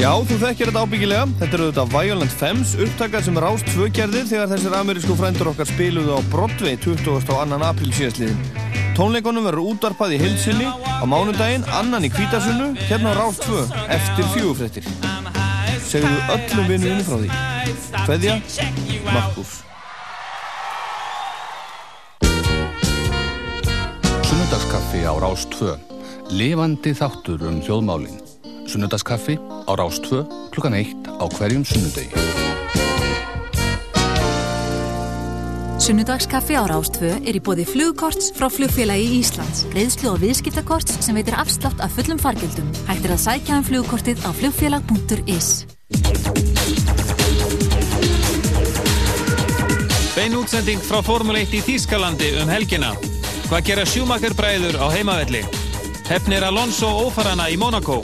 Já, 0.00 0.10
þú 0.24 0.40
þekkir 0.40 0.72
þetta 0.72 0.86
ábyggilega. 0.86 1.28
Þetta 1.42 1.58
eru 1.60 1.68
þetta 1.68 1.86
Violent 1.92 2.40
Femmes 2.40 2.74
upptakar 2.80 3.28
sem 3.28 3.44
rást 3.44 3.68
tvögerðir 3.74 4.26
þegar 4.32 4.50
þessir 4.56 4.80
amerísku 4.80 5.20
frændur 5.20 5.52
okkar 5.52 5.68
spiluðu 5.68 6.16
á 6.16 6.20
Broadway 6.32 6.80
20. 6.80 7.12
og 7.12 7.28
2. 7.28 7.64
apríl 7.68 7.92
síðastliðin. 8.00 8.61
Tónleikonum 8.92 9.46
verður 9.48 9.70
útvarpað 9.72 10.12
í 10.12 10.18
Hilsinni 10.20 10.66
á 10.68 11.04
mánudaginn, 11.08 11.64
annan 11.72 12.04
í 12.04 12.10
Kvítasunnu, 12.12 12.74
hérna 12.76 13.14
á 13.16 13.24
rást 13.24 13.46
2, 13.48 13.62
eftir 13.88 14.26
fjögufrættir. 14.34 14.88
Segðu 15.80 16.12
öllum 16.34 16.68
vinnuðinu 16.68 17.06
frá 17.06 17.16
því. 17.22 17.30
Kveðja, 18.02 18.36
Markus. 19.08 19.54
Sunnudagskaffi 24.28 25.04
á 25.08 25.14
Rás 25.24 25.48
2. 25.56 25.72
Lifandi 26.36 26.92
þáttur 26.92 27.48
um 27.48 27.62
þjóðmálin. 27.64 28.20
Sunnudagskaffi 28.68 29.40
á 29.40 29.72
Rás 29.72 30.04
2 30.04 30.26
klukkan 30.52 30.76
1 30.76 31.08
á 31.16 31.24
hverjum 31.32 31.64
sunnudegi. 31.64 32.12
Sunnudagskaffi 35.82 36.54
á 36.54 36.62
Rástvö 36.70 37.08
er 37.26 37.34
í 37.34 37.40
bóði 37.42 37.64
flugkorts 37.66 38.28
frá 38.36 38.46
flugfélagi 38.46 39.16
Íslands. 39.18 39.64
Greiðslu 39.72 40.12
og 40.12 40.20
viðskiptakorts 40.22 41.00
sem 41.02 41.16
veitir 41.18 41.34
afslátt 41.34 41.82
af 41.82 41.90
fullum 41.96 42.20
fargjöldum. 42.22 42.68
Hægt 42.86 43.08
er 43.08 43.14
að 43.16 43.22
sækja 43.24 43.56
um 43.58 43.64
flugkortið 43.66 44.22
á 44.22 44.30
flugfélag.is. 44.30 45.48
Bein 50.14 50.38
útsending 50.38 50.86
frá 50.86 51.00
Formule 51.02 51.42
1 51.42 51.58
í 51.58 51.64
Þýskalandi 51.66 52.30
um 52.44 52.54
helgina. 52.54 52.94
Hvað 53.50 53.66
gera 53.72 53.88
Schumacher 53.88 54.38
bræður 54.38 54.78
á 54.78 54.86
heimavelli? 54.94 55.42
Hefnir 56.06 56.46
Alonso 56.46 56.94
ófarana 57.08 57.50
í 57.50 57.58
Monaco? 57.58 57.98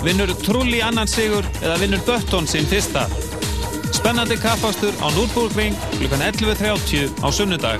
Vinnur 0.00 0.32
Trulli 0.40 0.80
annan 0.80 1.08
sigur 1.08 1.44
eða 1.60 1.76
vinnur 1.84 2.00
Bötton 2.08 2.48
sinn 2.48 2.64
fyrsta? 2.64 3.04
Spennandi 3.94 4.36
kappastur 4.42 4.94
á 4.98 5.06
Nürburgring 5.14 5.74
klukkan 5.98 6.20
11.30 6.20 7.22
á 7.22 7.28
sunnudag. 7.30 7.78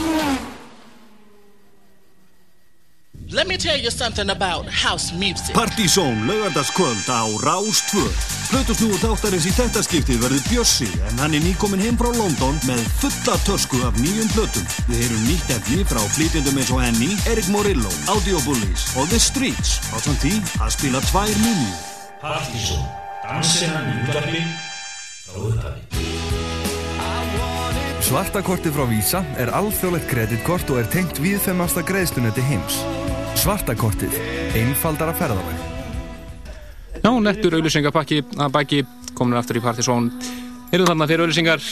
Let 3.34 3.48
me 3.48 3.56
tell 3.56 3.76
you 3.76 3.90
something 3.90 4.30
about 4.30 4.68
house 4.68 5.10
music. 5.12 5.54
Partizón 5.54 6.26
laugardagskvöld 6.26 7.08
á 7.10 7.26
Rás 7.42 7.82
2 7.90 8.34
Plötusnúu 8.50 8.98
þáttarins 9.02 9.46
í 9.48 9.52
þetta 9.56 9.80
skiptið 9.82 10.20
verður 10.22 10.44
Bjössi 10.46 10.86
en 11.08 11.22
hann 11.22 11.34
er 11.34 11.42
nýkominn 11.42 11.82
heim 11.82 11.96
frá 11.98 12.12
London 12.14 12.60
með 12.68 12.82
fulla 13.00 13.34
tösku 13.48 13.80
af 13.88 13.96
nýjum 13.98 14.28
plötum. 14.36 14.68
Við 14.90 15.00
heyrum 15.02 15.24
nýtt 15.26 15.50
efni 15.56 15.80
frá 15.88 16.02
flytjendum 16.14 16.60
eins 16.60 16.70
og 16.70 16.84
Annie, 16.84 17.16
Eric 17.32 17.48
Morillo, 17.50 17.90
Audio 18.12 18.38
Bullies 18.44 18.86
og 18.94 19.08
The 19.10 19.18
Streets. 19.18 19.80
Á 19.90 19.98
samt 20.04 20.22
því 20.22 20.36
að 20.60 20.76
spila 20.76 21.02
tvær 21.08 21.34
múmiur 21.40 21.74
Partizón, 22.22 22.86
dansinnan 23.24 23.90
í 23.90 23.98
útvarpi 24.04 24.44
Svartakortið 28.04 28.76
frá 28.76 28.84
Visa 28.90 29.22
er 29.40 29.50
alþjóðlegt 29.56 30.06
kreditkort 30.10 30.68
og 30.70 30.82
er 30.82 30.90
tengt 30.92 31.18
viðfemmasta 31.22 31.82
greiðslunetti 31.88 32.44
heims. 32.46 32.76
Svartakortið, 33.40 34.14
einfaldara 34.60 35.14
ferðalag. 35.16 35.64
Já, 37.00 37.10
nettur 37.24 37.56
auðlýsingapakki 37.58 38.20
að 38.38 38.54
baki, 38.54 38.84
komin 39.18 39.40
aftur 39.40 39.58
í 39.58 39.64
Partizón. 39.64 40.12
Erum 40.70 40.86
þarna 40.88 41.10
fyrir 41.10 41.26
auðlýsingar 41.26 41.66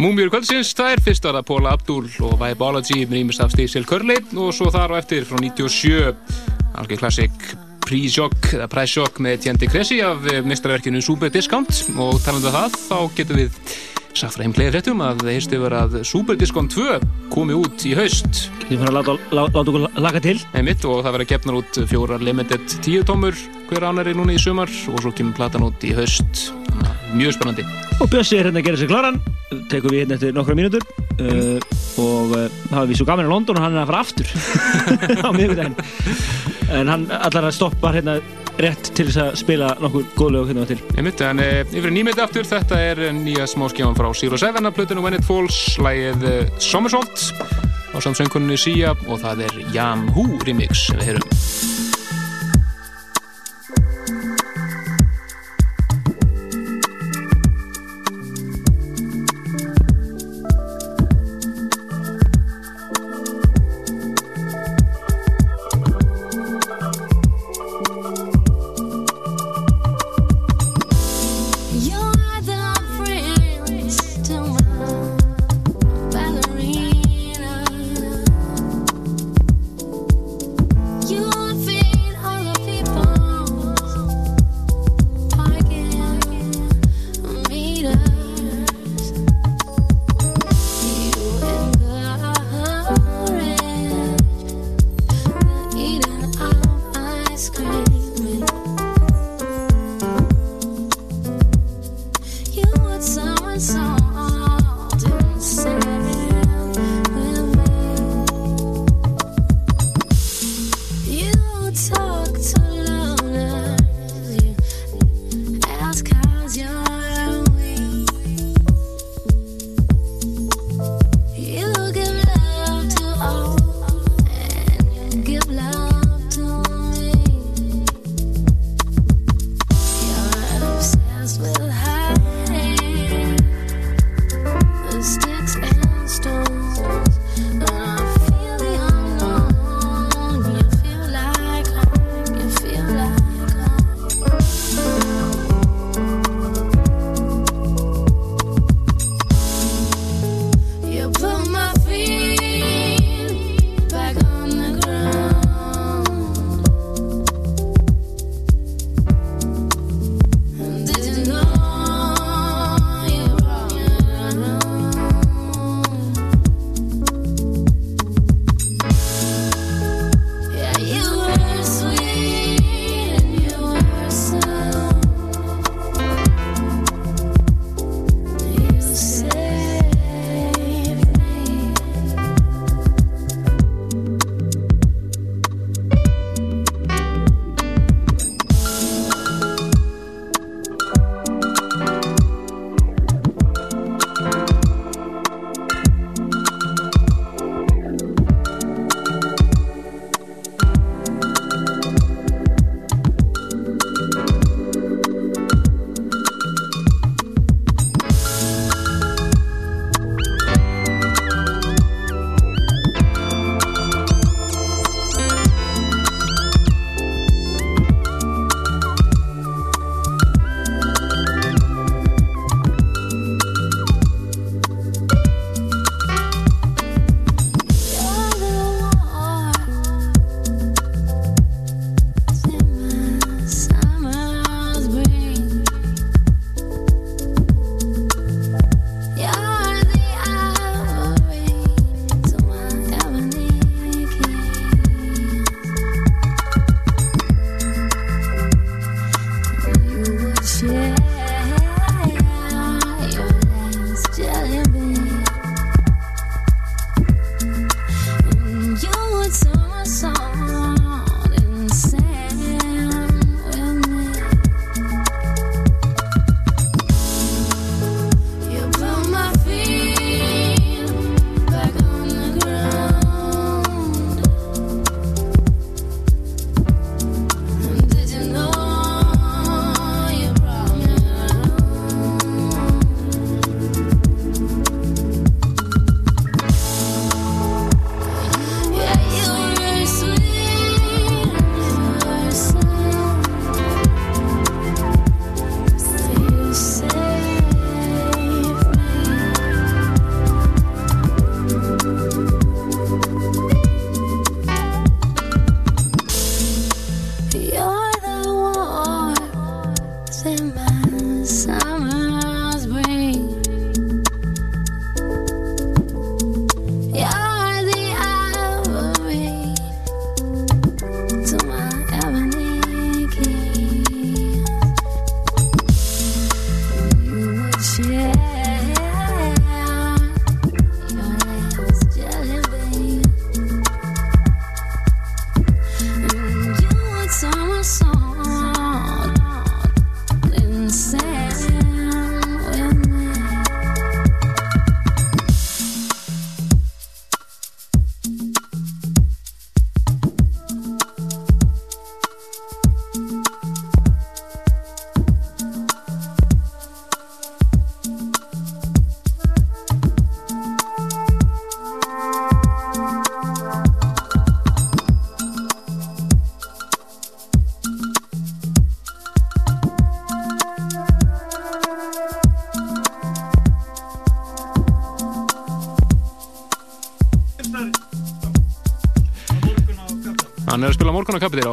Múmjur 0.00 0.30
kvöldsins, 0.32 0.72
það 0.76 0.94
er 0.94 1.02
fyrst 1.04 1.26
var 1.26 1.36
það 1.38 1.48
Paula 1.48 1.72
Abdul 1.76 2.06
og 2.26 2.38
Vibology 2.40 3.02
með 3.08 3.20
ímest 3.22 3.42
af 3.44 3.52
Stísil 3.52 3.84
Curley 3.88 4.22
og 4.36 4.52
svo 4.56 4.70
þar 4.72 4.96
á 4.96 5.00
eftir 5.00 5.26
frá 5.28 5.40
97 5.40 6.14
alveg 6.78 7.00
klassik 7.00 7.52
Pre-Shock 7.92 8.54
eða 8.56 8.66
Price-Shock 8.72 9.18
með 9.20 9.42
Tjendi 9.44 9.68
Kresi 9.68 9.98
af 10.00 10.24
mistraverkinu 10.48 11.02
Super 11.04 11.28
Discount. 11.32 11.68
Og 12.00 12.16
talandu 12.24 12.48
um 12.48 12.54
það, 12.54 12.76
þá 12.88 12.98
getum 13.18 13.40
við 13.42 13.58
heim 14.20 14.52
gleðið 14.52 14.74
fréttum 14.74 15.02
að 15.04 15.22
það 15.22 15.30
heist 15.32 15.54
yfir 15.56 15.74
að 15.76 15.94
Super 16.08 16.36
Discount 16.38 16.74
2 16.74 16.98
komi 17.32 17.56
út 17.56 17.84
í 17.88 17.94
haust. 17.96 18.46
Þið 18.66 18.72
fyrir 18.72 18.90
að 18.90 18.96
láta, 18.98 19.14
láta 19.32 19.62
okkur 19.62 19.86
laka 20.04 20.22
til. 20.22 20.36
Einmitt, 20.52 20.84
og 20.84 21.00
það 21.00 21.16
verður 21.16 21.24
að 21.26 21.30
gefna 21.32 21.56
út 21.60 21.80
fjórar 21.90 22.24
limited 22.24 22.74
10 22.78 23.06
tómur 23.08 23.38
hver 23.70 23.86
ánari 23.88 24.14
núna 24.16 24.36
í 24.36 24.42
sumar 24.42 24.72
og 24.92 25.00
svo 25.00 25.14
kemur 25.16 25.36
platan 25.38 25.64
út 25.66 25.86
í 25.88 25.94
haust. 25.96 26.50
Mjög 27.12 27.36
spennandi. 27.38 27.64
Og 28.00 28.10
Bjössi 28.12 28.38
er 28.38 28.48
hérna 28.48 28.60
að 28.62 28.68
gera 28.68 28.80
sér 28.80 28.92
klaran. 28.92 29.18
Tekum 29.72 29.92
við 29.92 30.04
hérna 30.04 30.16
eftir 30.18 30.36
nokkra 30.36 30.56
mínútur 30.56 30.84
uh, 31.20 31.58
og 32.00 32.36
uh, 32.36 32.46
hafa 32.72 32.86
við 32.88 33.00
svo 33.00 33.08
gaman 33.08 33.28
í 33.28 33.32
London 33.32 33.58
og 33.58 33.66
hann 33.66 33.76
er 33.76 33.82
að 33.82 33.90
fara 33.90 34.04
aftur 34.06 34.28
á 35.26 35.30
miðugdægin 35.36 35.76
en 36.72 36.88
hann 36.88 37.04
allar 37.18 37.50
að 37.50 37.56
stoppa 37.58 37.92
hérna 37.92 38.16
rétt 38.60 38.92
til 38.96 39.06
þess 39.08 39.20
að 39.22 39.36
spila 39.40 39.72
nokkur 39.80 40.06
góðlegu 40.18 40.50
hérna 40.50 40.66
til 40.68 40.78
Einmitt, 40.96 41.22
en 41.24 41.42
e, 41.42 41.50
yfir 41.64 41.94
nýmiðt 41.94 42.22
aftur, 42.24 42.48
þetta 42.48 42.80
er 42.90 43.02
nýja 43.16 43.48
smáskjáðan 43.50 43.98
frá 43.98 44.10
Zero 44.18 44.40
Seven 44.40 44.68
af 44.68 44.76
plötunum 44.76 45.06
When 45.06 45.16
It 45.18 45.26
Falls, 45.28 45.60
lægið 45.82 46.26
e, 46.28 46.38
Somersault. 46.62 47.30
Á 47.92 47.98
samsöngunni 48.00 48.56
Sia 48.56 48.94
og 49.04 49.20
það 49.20 49.46
er 49.48 49.62
Jam 49.74 50.08
Who 50.16 50.40
remix 50.46 50.88
sem 50.88 51.00
við 51.00 51.12
heyrum 51.12 51.71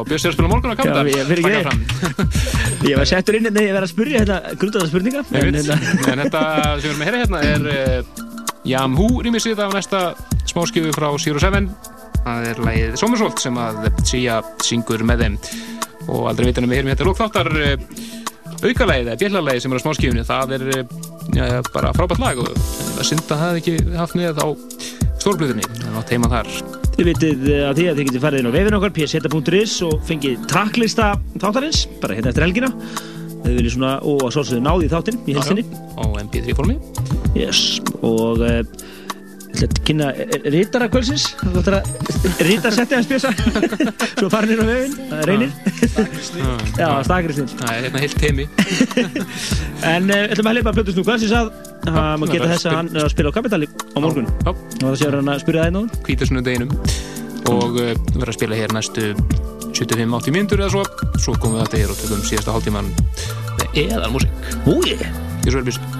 og 0.00 0.08
Bjössi 0.10 0.28
er 0.30 0.36
að 0.36 0.50
morgunarkapitir 0.50 0.96
Já, 0.96 1.02
ég- 1.10 1.28
fyrir 1.30 1.42
ekki 1.44 1.60
þig. 1.68 2.90
Ég 2.90 2.96
var 3.00 3.08
settur 3.10 3.36
inn 3.38 3.46
hérna, 3.48 3.64
ég 3.66 3.74
var 3.76 3.86
að 3.86 3.92
spurja 3.92 4.22
þetta 4.24 4.54
grundaða 4.60 4.90
spurninga 4.90 5.24
en, 5.30 5.40
En, 5.40 5.58
hérna, 5.60 5.78
en 6.12 6.22
þetta 6.24 6.42
sem 6.80 6.84
við 6.84 6.90
erum 6.90 7.00
að 7.00 7.08
heyra 7.08 7.22
hérna 7.24 7.42
er 7.50 7.62
uh, 7.74 8.26
Jamhú 8.70 9.08
rýmisið 9.24 9.60
af 9.64 9.74
næsta 9.76 10.00
smáskifu 10.50 10.92
frá 10.96 11.08
Zero 11.22 11.40
Seven. 11.40 11.70
Það 12.20 12.48
er 12.50 12.62
lagið 12.66 12.96
Sommersholt 13.00 13.40
sem 13.40 13.56
að 13.60 13.86
Sia 14.04 14.40
syngur 14.64 15.04
með 15.08 15.24
þeim. 15.24 15.38
Og 16.10 16.26
aldrei 16.28 16.50
vitan 16.50 16.68
við 16.68 16.80
heyrum 16.80 16.92
hérna 16.92 17.08
lókþáttar 17.08 17.52
uh, 17.56 17.76
aukalagið 18.60 19.08
eða 19.08 19.20
bjallalagið 19.22 19.64
sem 19.64 19.72
er 19.72 19.80
á 19.80 19.84
smáskifinu 19.84 20.26
það 20.28 20.54
er 20.58 20.66
ja, 21.36 21.48
bara 21.72 21.94
frábært 21.96 22.20
lag 22.22 22.42
og 22.42 22.52
það 22.58 23.08
synda 23.12 23.40
það 23.44 23.62
ekki 23.62 23.78
haft 23.96 24.18
með 24.20 24.44
á 24.44 24.48
stórblöðunni, 25.20 25.66
það 25.80 25.96
var 25.96 26.08
teima 26.12 26.32
þar 26.32 26.79
Þið 27.00 27.06
vitið 27.08 27.44
eh, 27.48 27.60
að 27.64 27.78
því 27.78 27.84
að 27.88 27.94
þið 27.96 28.06
getið 28.06 28.20
farið 28.26 28.40
inn 28.42 28.46
á 28.52 28.52
vefin 28.52 28.74
okkar 28.76 28.90
pseta.is 28.92 29.74
og 29.86 29.92
fengið 30.04 30.42
tracklista 30.50 31.06
þáttarins, 31.40 31.78
bara 32.02 32.18
hérna 32.18 32.28
eftir 32.28 32.44
helgina. 32.44 32.68
Þið 33.40 33.54
viljið 33.56 33.72
svona, 33.72 33.92
og 34.04 34.24
að 34.26 34.34
svolsögðu 34.34 34.60
náði 34.66 34.90
þáttinn 34.92 35.22
í 35.24 35.36
helsinni 35.38 35.64
á 35.96 36.04
MP3 36.20 36.56
formi 36.58 36.76
yes, 37.40 37.62
og 38.04 38.44
kynna 39.86 40.10
rítara 40.52 40.88
kvölsins 40.92 41.26
rítar 42.46 42.74
setti 42.74 42.96
hans 42.96 43.08
bjösa 43.10 43.32
svo 44.18 44.30
farin 44.32 44.54
inn 44.54 44.62
á 44.62 44.66
vefin, 44.68 44.94
það 45.10 45.20
er 45.20 45.28
reynir. 45.30 45.52
Já, 46.78 46.88
stakristin 47.06 47.50
það 47.60 47.72
er 47.74 47.86
hérna 47.86 48.02
heilt 48.04 48.16
teimi 48.20 48.46
en 49.94 50.10
uh, 50.10 50.24
ætlum 50.32 50.50
að 50.50 50.58
hleypa 50.58 50.74
Plötusnú 50.78 51.04
kvölsins 51.06 51.36
að 51.36 51.52
hann 51.88 52.22
má 52.22 52.26
geta 52.30 52.50
þess 52.54 52.68
að 52.70 52.76
hann 52.78 52.90
er 52.94 53.06
að 53.06 53.14
spila 53.14 53.32
á 53.32 53.36
Kapitali 53.36 53.70
á 53.70 53.98
morgun. 54.00 54.28
Og 54.46 54.58
það 54.80 54.98
séur 55.02 55.18
hann 55.20 55.32
að 55.32 55.44
spyrja 55.44 55.64
það 55.64 55.70
einn 55.70 55.78
á 55.78 55.80
hann 55.80 56.04
hvítasunnudeginum 56.08 56.74
og 57.50 57.80
uh, 57.80 57.94
verður 58.16 58.34
að 58.34 58.38
spila 58.38 58.60
hér 58.60 58.76
næstu 58.76 59.10
75-80 59.70 60.34
mínútur 60.34 60.60
eða 60.64 60.74
svo. 60.74 60.84
Svo 61.20 61.36
komum 61.40 61.60
við 61.60 61.66
þetta 61.66 61.82
hér 61.82 61.94
og 61.94 62.02
tökum 62.02 62.22
síðasta 62.26 62.56
hálftíman 62.56 62.92
með 63.60 63.82
eðal 63.86 64.12
músík 64.14 64.54
Úi! 64.68 64.94
Ég. 64.94 65.08
Svo 65.46 65.60
er 65.62 65.66
byrst 65.70 65.99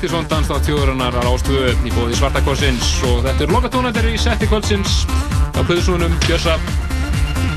Partíson 0.00 0.24
danstátt 0.32 0.64
þjóðurinnar 0.64 1.12
á 1.12 1.20
Rástvö 1.20 1.74
í 1.84 1.90
bóði 1.92 2.14
Svartakorsins 2.16 2.86
og 3.04 3.18
þetta 3.26 3.44
er 3.44 3.50
lokatónendur 3.52 4.06
í 4.08 4.14
setti 4.16 4.46
kvöldsins 4.48 5.02
á 5.52 5.60
Plöðusúnum 5.60 6.14
Björsa 6.24 6.54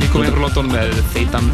Nikolai 0.01 0.27
frá 0.27 0.41
London 0.41 0.67
með 0.73 0.91
feitan 1.13 1.47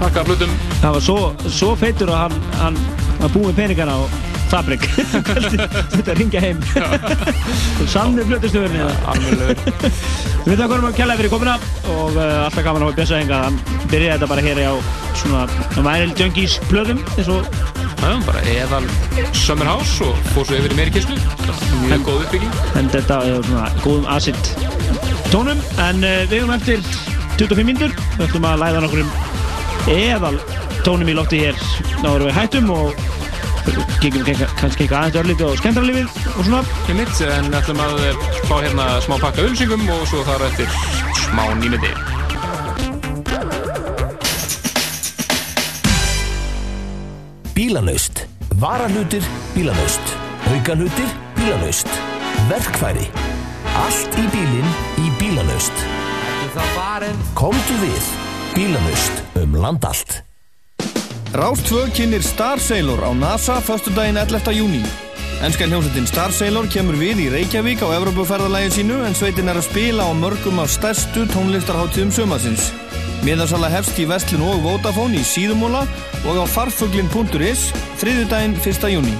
pakka 0.00 0.22
af 0.22 0.30
hlutum. 0.32 0.54
Það 0.80 0.96
var 0.96 1.04
svo, 1.04 1.18
svo 1.44 1.68
feitur 1.76 2.14
að 2.14 2.22
hann, 2.22 2.38
hann 2.56 2.80
var 3.18 3.34
búið 3.34 3.58
peningana 3.58 3.98
á 4.00 4.30
Fabrik. 4.48 4.86
Þetta 5.98 6.16
ringja 6.16 6.40
heim. 6.40 6.64
Sannu 7.92 8.24
flutustöðurni 8.24 8.80
Við 10.46 10.56
þakka 10.56 10.70
hverjum 10.72 10.88
að 10.88 10.96
kella 11.02 11.18
fyrir 11.20 11.34
komina 11.34 11.58
og 11.98 12.16
uh, 12.16 12.46
alltaf 12.46 12.64
gaman 12.64 12.86
að 12.86 12.88
hafa 12.88 12.96
bjösa 13.02 13.20
henga 13.20 13.42
hann 13.44 13.60
byrjaði 13.90 14.16
þetta 14.16 14.30
bara 14.32 14.46
hér 14.48 14.64
á 14.64 14.74
svona 15.20 15.44
Vinyl 15.76 16.16
Junkies 16.16 16.56
blöðum 16.72 17.04
eins 17.18 17.28
og 17.28 17.59
Já, 18.00 18.14
bara 18.24 18.40
eðal 18.48 18.86
Summer 19.36 19.68
House 19.68 20.04
og 20.06 20.16
fór 20.32 20.46
svo 20.48 20.56
yfir 20.56 20.72
í 20.72 20.76
meiri 20.78 20.92
kistu 20.94 21.16
mjög 21.84 22.06
góð 22.06 22.22
uppbygging. 22.24 22.54
En 22.80 22.88
þetta 22.92 23.18
er 23.28 23.44
svona 23.44 23.66
góðum 23.84 24.08
acid 24.08 24.50
tónum 25.28 25.60
en 25.84 26.00
uh, 26.00 26.22
við 26.30 26.38
erum 26.38 26.54
eftir 26.56 26.80
25 27.36 27.68
mínútur. 27.68 27.94
Við 28.16 28.26
ætlum 28.26 28.48
að 28.48 28.62
læða 28.64 28.82
nokkur 28.86 29.04
um 29.04 29.12
eðal 29.92 30.34
tónum 30.86 31.12
í 31.12 31.16
lofti 31.18 31.42
hér. 31.44 31.64
Náður 32.00 32.30
við 32.30 32.38
hættum 32.38 32.72
og 32.74 33.02
kíkjum 34.00 34.24
kannski 34.56 34.86
eitthvað 34.86 34.96
aðeins 35.02 35.18
örlítið 35.20 35.52
á 35.52 35.60
skemmtarlífið 35.60 36.14
og 36.32 36.46
svona. 36.46 36.62
Ég 36.88 37.02
mitt, 37.02 37.20
en 37.28 37.58
ætlum 37.60 37.84
að 37.84 38.00
eh, 38.06 38.24
fá 38.48 38.56
hérna 38.56 38.88
smá 39.04 39.18
pakka 39.20 39.44
ölsingum 39.44 39.84
og 39.92 40.08
svo 40.08 40.24
þar 40.28 40.48
eftir 40.48 40.72
smá 41.26 41.44
nýmiti 41.60 41.92
Bílalaust. 47.80 48.26
Varalutir, 48.60 49.22
bílalaust. 49.54 50.00
Aukalutir, 50.52 51.08
bílalaust. 51.36 51.88
Verkfæri. 52.50 53.06
Allt 53.72 54.18
í 54.20 54.24
bílinn 54.34 54.74
í 55.00 55.06
bílalaust. 55.16 55.80
Komdu 57.38 57.78
við. 57.80 58.10
Bílalaust 58.52 59.22
um 59.40 59.56
land 59.56 59.86
allt. 59.88 60.18
Rás 61.32 61.64
2 61.70 61.86
kynir 61.96 62.20
Star 62.20 62.60
Sailor 62.60 63.00
á 63.00 63.16
NASA 63.16 63.56
föstudaginn 63.64 64.20
11. 64.20 64.52
júni. 64.52 64.84
Ennska 65.40 65.64
hljómsveitin 65.64 66.10
Star 66.10 66.36
Sailor 66.36 66.68
kemur 66.68 67.00
við 67.00 67.24
í 67.24 67.30
Reykjavík 67.32 67.80
á 67.80 67.96
Evropaferðalægi 67.96 68.76
sínu 68.76 69.00
en 69.08 69.16
sveitin 69.16 69.48
er 69.48 69.56
að 69.56 69.70
spila 69.70 70.04
á 70.04 70.12
mörgum 70.12 70.60
af 70.60 70.68
stærstu 70.68 71.24
tónlistarháttíðum 71.32 72.12
sömarsins. 72.12 72.74
Miðarsala 73.24 73.72
hefst 73.72 73.96
í 73.96 74.04
Vestlun 74.08 74.44
og 74.44 74.66
Vodafone 74.68 75.24
í 75.24 75.24
Síðumóla 75.24 75.86
og 76.28 76.36
á 76.36 76.44
farfuglin.is 76.50 77.70
þriðudaginn 78.00 78.56
1. 78.60 78.88
júni. 78.92 79.16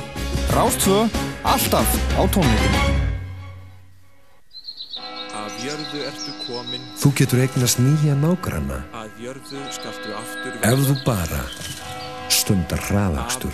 Rás 0.53 0.77
2, 0.85 1.09
alltaf 1.47 1.89
á 2.19 2.23
tónleikum. 2.35 2.75
Af 5.41 5.53
jörðu 5.65 6.03
ertu 6.09 6.33
komin, 6.47 6.83
Þú 7.01 7.13
getur 7.21 7.45
eignast 7.45 7.81
nýja 7.81 8.17
nágranna 8.19 8.83
að 8.93 9.23
jörðu 9.25 9.63
skaltu 9.73 10.11
aftur 10.19 10.59
ef 10.61 10.85
þú 10.89 10.97
bara 11.07 11.43
stundar 12.31 12.83
Af 12.83 12.91
hraðakstur. 12.91 13.53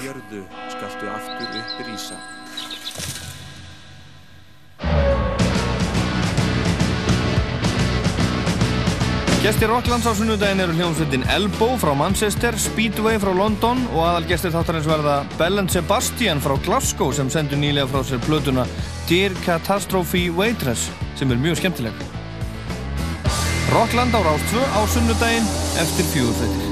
Gestir 9.47 9.69
Rocklands 9.71 10.03
á 10.03 10.13
sunnudaginn 10.19 10.59
eru 10.59 10.73
hljómsveitin 10.75 11.23
Elbow 11.31 11.77
frá 11.79 11.93
Manchester, 11.95 12.57
Speedway 12.59 13.15
frá 13.23 13.31
London 13.31 13.79
og 13.93 14.01
aðalgestir 14.03 14.51
þáttarins 14.51 14.89
verða 14.91 15.21
Bell 15.39 15.63
Sebastian 15.71 16.43
frá 16.43 16.57
Glasgow 16.67 17.15
sem 17.15 17.31
sendur 17.31 17.61
nýlega 17.63 17.87
frá 17.87 18.03
sér 18.03 18.19
plötuna 18.27 18.65
Dear 19.07 19.31
Catastrophe 19.47 20.35
Waitress 20.35 20.91
sem 21.15 21.31
er 21.31 21.39
mjög 21.39 21.63
skemmtileg. 21.63 21.95
Rockland 23.71 24.19
á 24.19 24.21
Rás 24.27 24.43
2 24.51 24.67
á 24.67 24.81
sunnudaginn 24.91 25.47
eftir 25.79 26.11
fjögurfættir. 26.11 26.67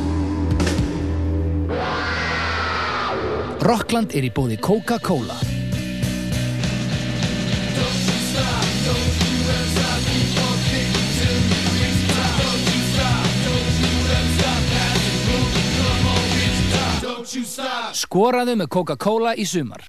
Rockland 3.71 4.19
er 4.19 4.27
í 4.27 4.35
bóði 4.35 4.59
Coca-Cola. 4.59 5.44
Skoraðu 18.15 18.53
með 18.55 18.69
Coca-Cola 18.71 19.33
í 19.35 19.43
sumar. 19.43 19.89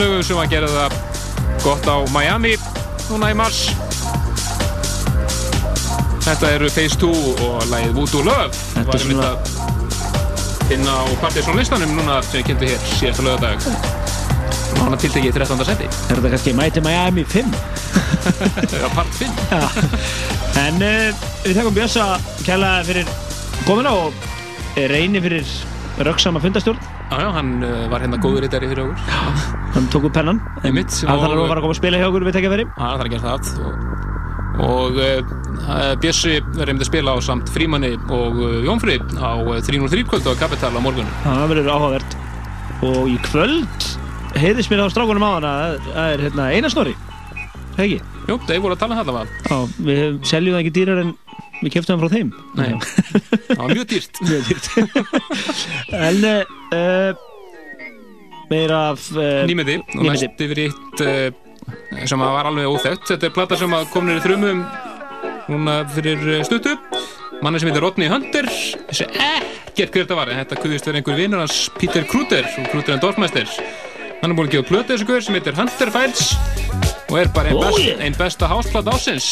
Lögum 0.00 0.22
sem 0.24 0.38
að 0.40 0.52
gera 0.54 0.68
það 0.72 0.94
gott 1.60 1.84
á 1.84 1.96
Miami 2.08 2.54
núna 3.10 3.28
í 3.28 3.34
mars. 3.36 3.58
Þetta 6.24 6.52
eru 6.54 6.70
Phase 6.72 6.96
2 7.02 7.10
og 7.44 7.66
lagið 7.68 7.92
Voodoo 7.98 8.22
Love. 8.24 8.48
Þetta 8.72 8.94
er 8.96 9.02
svona- 9.02 9.26
að 9.28 10.68
finna 10.70 10.94
á 10.94 11.04
Partiðsson 11.20 11.58
listanum 11.60 11.92
núna 11.98 12.22
sem 12.24 12.40
ég 12.40 12.46
kynnti 12.48 12.70
hér 12.70 12.86
síðasta 12.94 13.26
lögadag. 13.26 13.66
Og 14.72 14.78
hann 14.80 14.96
að 14.96 15.02
tiltekið 15.04 15.28
í 15.28 15.34
13. 15.36 15.64
seti. 15.68 15.84
Er 15.84 16.16
þetta 16.16 16.30
kannski 16.32 16.54
Mighty 16.54 16.80
Miami 16.80 17.24
5? 17.24 17.52
Já, 18.80 18.88
part 18.94 19.12
5. 19.20 19.28
Já. 19.50 19.60
En 20.64 20.80
uh, 20.80 21.12
við 21.44 21.58
þakkum 21.60 21.76
Bjössa 21.76 22.06
kærlega 22.46 22.84
fyrir 22.88 23.12
komuna 23.66 23.92
og 23.92 24.12
eh, 24.76 24.88
reyni 24.88 25.20
fyrir 25.20 25.44
röggsama 25.98 26.40
fundastjórn. 26.40 26.80
Já, 27.10 27.20
já, 27.20 27.32
hann 27.34 27.58
uh, 27.64 27.88
var 27.90 28.00
hérna 28.00 28.16
góður 28.22 28.46
í 28.46 28.50
fyrir 28.54 28.86
okkur. 28.86 29.49
Hann 29.74 29.86
tók 29.92 30.08
upp 30.08 30.14
pennan. 30.16 30.40
Hann 30.64 30.80
þarf 30.82 31.06
að 31.06 31.46
fara 31.46 31.60
að 31.60 31.64
koma 31.64 31.74
að 31.74 31.78
spila 31.78 32.00
hjá 32.00 32.06
okkur 32.10 32.26
við 32.26 32.36
tekja. 32.38 32.50
Já, 32.50 32.66
það 32.80 33.00
er 33.00 33.06
að 33.06 33.12
gera 33.14 33.22
það 33.22 33.42
og, 33.60 33.74
og 34.66 34.98
uh, 35.00 35.92
Bjössi 36.02 36.32
verður 36.42 36.72
einmitt 36.72 36.84
að 36.84 36.90
spila 36.90 37.14
á 37.14 37.16
samt 37.24 37.52
Frímanni 37.54 37.92
og 38.10 38.40
uh, 38.42 38.56
Jónfrið 38.66 39.14
á 39.22 39.30
uh, 39.38 39.60
303 39.62 40.04
kvöld 40.10 40.26
á 40.26 40.32
Capital 40.40 40.72
á 40.74 40.80
morgun 40.82 41.08
Það 41.22 41.44
verður 41.54 41.70
áhugavert. 41.76 42.18
Og 42.90 43.10
í 43.12 43.16
kvöld 43.28 43.88
heiðis 44.40 44.68
mér 44.72 44.84
á 44.84 44.92
strákunum 44.92 45.24
á 45.26 45.30
hana 45.38 45.54
að 45.68 45.78
það 45.90 46.12
er 46.16 46.24
hérna, 46.26 46.50
Einar 46.56 46.72
Snorri. 46.74 46.94
Það 47.76 47.84
ekki? 47.86 47.98
Jú, 48.30 48.36
þeir 48.46 48.60
voru 48.62 48.76
að 48.76 48.82
tala 48.82 48.94
um 48.94 49.00
þetta 49.00 49.14
var 49.16 49.30
Já, 49.46 49.56
við 49.86 50.18
seljum 50.28 50.54
það 50.56 50.60
ekki 50.64 50.74
dýrar 50.76 51.00
en 51.02 51.14
við 51.60 51.72
keftum 51.74 51.96
það 51.96 52.02
frá 52.02 52.10
þeim. 52.14 52.30
Nei, 52.56 52.70
það 53.48 53.58
var 53.62 53.74
mjög 53.74 53.88
dýrt 53.90 54.20
Mjög 54.28 54.42
dýrt 54.50 54.66
En 56.10 56.22
uh, 56.30 57.26
meira 58.50 58.80
af 58.90 59.06
uh, 59.14 59.44
Nýmyndi 59.48 59.78
og 59.98 60.08
næst 60.08 60.44
yfir 60.46 60.64
í 60.64 60.66
eitt 60.70 61.04
uh, 61.06 62.04
sem 62.06 62.20
að 62.20 62.34
var 62.34 62.50
alveg 62.50 62.70
óþekkt. 62.70 63.08
Þetta 63.12 63.30
er 63.30 63.36
plata 63.36 63.58
sem 63.60 63.78
kom 63.92 64.08
niður 64.08 64.20
í 64.20 64.26
þrumum 64.26 64.64
núna 65.50 65.80
fyrir 65.94 66.26
uh, 66.38 66.42
stuttu. 66.46 66.76
Manni 67.40 67.62
sem 67.62 67.70
heitir 67.70 67.86
Rodney 67.86 68.10
Hunter. 68.12 68.50
Þessi 68.90 69.08
ekkert 69.70 69.94
hver 69.94 70.04
þetta 70.04 70.18
var 70.18 70.30
en 70.32 70.40
þetta 70.42 70.60
kuðist 70.60 70.88
verið 70.88 71.00
einhver 71.00 71.20
vinnur 71.20 71.42
hans 71.44 71.60
Peter 71.78 72.04
Kruder 72.08 72.48
og 72.60 72.70
Kruder 72.72 72.96
en 72.96 73.02
Dorfmeister 73.02 73.48
hann 74.20 74.32
er 74.32 74.36
búin 74.36 74.50
að 74.50 74.56
gefa 74.58 74.68
plötu 74.68 74.92
þessu 74.94 75.08
hver 75.08 75.24
sem 75.24 75.38
heitir 75.38 75.56
Hunter 75.56 75.92
Files 75.94 76.89
og 77.10 77.18
er 77.18 77.30
bara 77.34 77.50
einn 77.50 77.60
best, 77.60 78.02
ein 78.06 78.16
besta 78.18 78.48
hásplata 78.50 78.94
ásins 78.94 79.28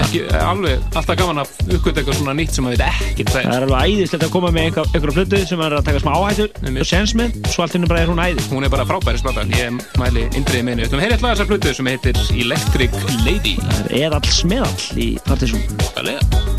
ekki, 0.00 0.24
eh, 0.26 0.44
alveg 0.48 0.96
alltaf 0.96 1.18
gaman 1.20 1.42
að 1.42 1.52
uppgöta 1.76 2.00
eitthvað 2.00 2.18
svona 2.20 2.34
nýtt 2.38 2.56
sem 2.56 2.66
maður 2.66 2.80
veit 2.80 2.86
ekkert 2.88 3.32
hvað 3.34 3.48
Það 3.48 3.56
er 3.56 3.66
alveg 3.66 3.92
æðislegt 3.92 4.26
að 4.26 4.32
koma 4.34 4.52
með 4.54 4.68
einhver, 4.68 4.90
einhverja 4.92 5.16
plötu 5.18 5.42
sem 5.50 5.64
er 5.66 5.76
að 5.78 5.84
taka 5.88 6.02
smá 6.04 6.12
áhættu 6.16 6.48
og 6.72 6.88
sens 6.88 7.14
með, 7.18 7.36
svo 7.52 7.64
allt 7.64 7.76
henni 7.76 7.90
bara 7.90 8.04
er 8.04 8.12
hún 8.12 8.22
æði. 8.22 8.46
hún 8.52 8.64
er 8.64 8.72
bara 8.72 8.88
frábæri 8.88 9.20
splata 9.20 9.46
ég 9.58 9.82
mæli 10.00 10.28
indriði 10.32 10.64
meinu 10.68 10.86
við 10.86 10.96
að 10.96 11.04
heyra 11.04 11.18
eitthvað 11.18 11.34
þessar 11.34 11.50
plötu 11.52 11.74
sem 11.74 11.92
heitir 11.92 12.22
Electric 12.44 13.02
Lady. 13.26 13.56
Það 13.60 13.84
er 13.84 14.08
eðall 14.08 14.32
smeðall 14.40 14.88
í 14.96 15.10
Partiðsson. 15.28 16.57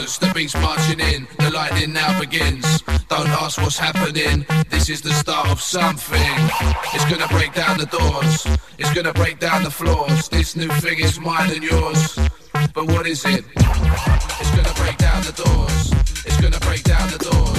the 0.00 0.32
beat's 0.34 0.54
marching 0.54 0.98
in, 0.98 1.28
the 1.38 1.50
lightning 1.50 1.92
now 1.92 2.18
begins. 2.18 2.82
Don't 3.08 3.28
ask 3.28 3.60
what's 3.60 3.78
happening, 3.78 4.46
this 4.70 4.88
is 4.88 5.02
the 5.02 5.12
start 5.12 5.48
of 5.48 5.60
something. 5.60 6.32
It's 6.94 7.04
gonna 7.04 7.28
break 7.28 7.52
down 7.52 7.76
the 7.76 7.86
doors, 7.86 8.46
it's 8.78 8.92
gonna 8.94 9.12
break 9.12 9.38
down 9.38 9.62
the 9.62 9.70
floors. 9.70 10.28
This 10.28 10.56
new 10.56 10.68
thing 10.68 11.00
is 11.00 11.20
mine 11.20 11.50
and 11.50 11.62
yours. 11.62 12.18
But 12.74 12.86
what 12.86 13.06
is 13.06 13.24
it? 13.26 13.44
It's 14.40 14.50
gonna 14.56 14.74
break 14.76 14.96
down 14.96 15.22
the 15.22 15.32
doors, 15.32 15.92
it's 16.24 16.40
gonna 16.40 16.60
break 16.60 16.82
down 16.82 17.10
the 17.10 17.18
doors. 17.18 17.49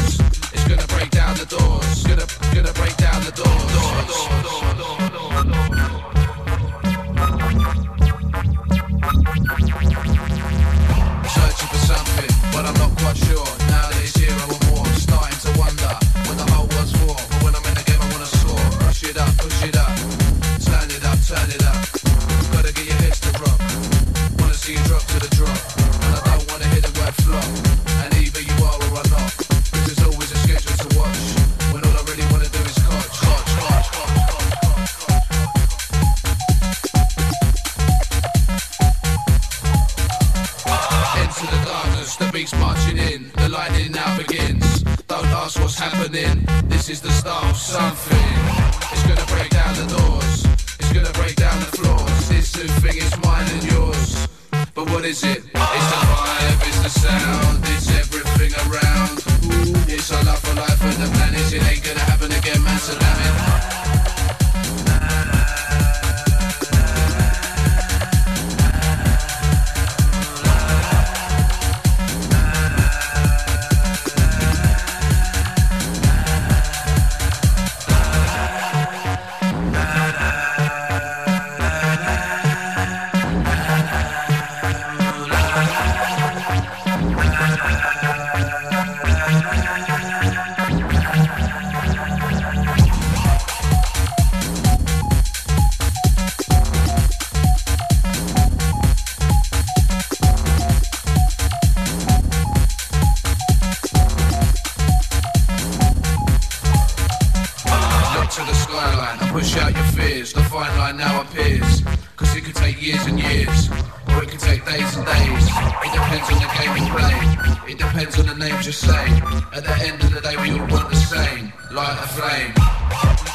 like 121.73 121.99
a 121.99 122.07
flame. 122.07 122.53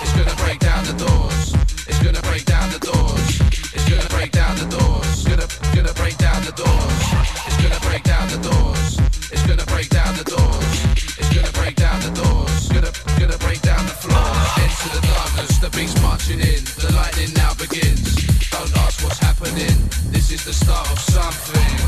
It's 0.02 0.12
gonna 0.12 0.36
break 0.36 0.58
down 0.58 0.84
the 0.84 0.92
doors. 0.92 1.55
It's 1.89 2.02
gonna 2.02 2.20
break 2.23 2.44
down 2.44 2.68
the 2.70 2.78
doors. 2.78 3.40
It's 3.73 3.89
gonna 3.89 4.08
break 4.10 4.31
down 4.32 4.56
the 4.56 4.66
doors. 4.66 5.24
Gonna 5.24 5.48
gonna 5.74 5.94
break 5.94 6.16
down 6.18 6.44
the 6.44 6.52
doors. 6.52 7.00
It's 7.47 7.56
gonna 7.56 7.81
break 7.81 8.02
down 8.02 8.28
the 8.28 8.39
doors. 8.39 8.98
It's 9.32 9.47
gonna 9.47 9.65
break 9.73 9.89
down 9.89 10.16
the 10.16 10.24
doors. 10.24 10.74
It's 11.16 11.32
gonna 11.32 11.52
break 11.52 11.76
down 11.76 12.00
the 12.00 12.12
doors. 12.12 12.68
Gonna 12.68 12.92
gonna 13.18 13.39
break 13.39 13.62
down 13.62 13.86
the 13.86 13.97
floor. 14.05 14.28
Into 14.60 14.89
the 14.92 15.02
darkness, 15.06 15.58
the 15.58 15.70
beast 15.70 15.97
marching 16.02 16.40
in. 16.40 16.60
The 16.76 16.92
lightning 16.92 17.32
now 17.34 17.55
begins. 17.55 18.20
Don't 18.52 18.73
ask 18.84 19.02
what's 19.02 19.18
happening. 19.18 19.76
This 20.12 20.31
is 20.31 20.44
the 20.44 20.52
start 20.52 20.90
of 20.92 20.98
something. 20.98 21.85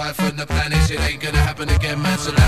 life 0.00 0.20
the 0.36 0.46
planet. 0.46 0.78
Shit 0.88 1.00
ain't 1.00 1.20
gonna 1.20 1.44
happen 1.48 1.68
again, 1.68 2.00
man. 2.00 2.16
So 2.18 2.39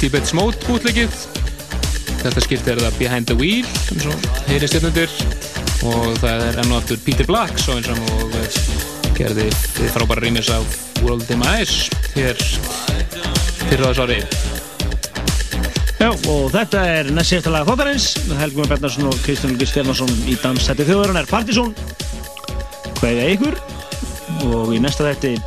Tibet 0.00 0.28
Smót 0.28 0.66
útleikið. 0.68 1.14
Þetta 2.20 2.42
skipt 2.44 2.66
er 2.68 2.80
það 2.82 2.98
Behind 3.00 3.28
the 3.30 3.36
Wheel, 3.38 3.68
eins 3.92 4.06
og 4.10 4.26
heyri 4.50 4.68
stjórnundir. 4.68 5.12
Og 5.86 6.16
það 6.20 6.44
er 6.48 6.58
enn 6.62 6.72
og 6.72 6.80
aftur 6.80 7.00
Peter 7.04 7.28
Black, 7.28 7.56
svo 7.62 7.78
eins 7.78 7.88
og 7.92 8.00
uh, 8.26 8.58
gerði 9.16 9.46
frábæra 9.94 10.24
rýmis 10.24 10.50
af 10.52 10.66
World 11.04 11.30
in 11.32 11.40
My 11.40 11.60
Eyes 11.60 11.86
hér 12.16 12.36
fyrir 13.66 13.84
þessu 13.86 14.04
ári. 14.04 14.20
Já, 15.96 16.10
og 16.12 16.50
þetta 16.52 16.82
er 16.92 17.12
næst 17.16 17.32
sérsta 17.32 17.52
laga 17.54 17.70
þáttarins. 17.70 18.10
Helgum 18.36 18.68
Bernarsson 18.68 19.08
og 19.08 19.16
Kristján 19.24 19.54
Lugi 19.54 19.68
Stefánsson 19.70 20.12
í 20.28 20.36
dansætti 20.42 20.84
þjóðurinn 20.88 21.22
er 21.22 21.30
Partizón. 21.30 21.72
Hvað 23.00 23.22
er 23.22 23.36
ykkur? 23.36 23.60
Og 24.50 24.74
í 24.76 24.82
næsta 24.82 25.08
þætti 25.08 25.38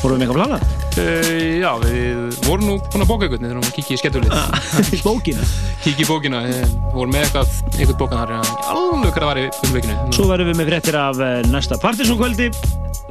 vorum 0.00 0.16
við 0.16 0.22
með 0.22 0.30
eitthvað 0.30 0.40
planað. 0.40 0.71
Uh, 0.92 1.62
já, 1.62 1.70
við 1.80 2.34
vorum 2.44 2.66
nú 2.68 2.72
búin 2.92 3.04
að 3.04 3.08
bóka 3.08 3.24
ykkur, 3.24 3.40
við 3.40 3.52
þurfum 3.52 3.64
að 3.64 3.76
kíkja 3.78 3.94
í 3.94 4.00
skemmtulið. 4.02 5.04
bókina? 5.06 5.46
Kíkja 5.80 6.04
í 6.04 6.08
bókina, 6.08 6.42
við 6.44 6.74
vorum 6.92 7.14
með 7.14 7.24
eitthvað, 7.24 7.54
eitthvað 7.78 7.98
bókan 8.02 8.20
þar, 8.20 8.32
en 8.36 8.50
alveg 8.74 9.14
hvað 9.14 9.16
það 9.16 9.30
var 9.30 9.40
í 9.40 9.46
umveikinu. 9.68 9.96
Svo 10.12 10.26
verðum 10.28 10.50
við 10.50 10.58
með 10.60 10.68
fréttir 10.68 10.98
af 11.00 11.22
eh, 11.24 11.38
næsta 11.48 11.78
Partizón 11.80 12.20
kvöldi, 12.20 12.50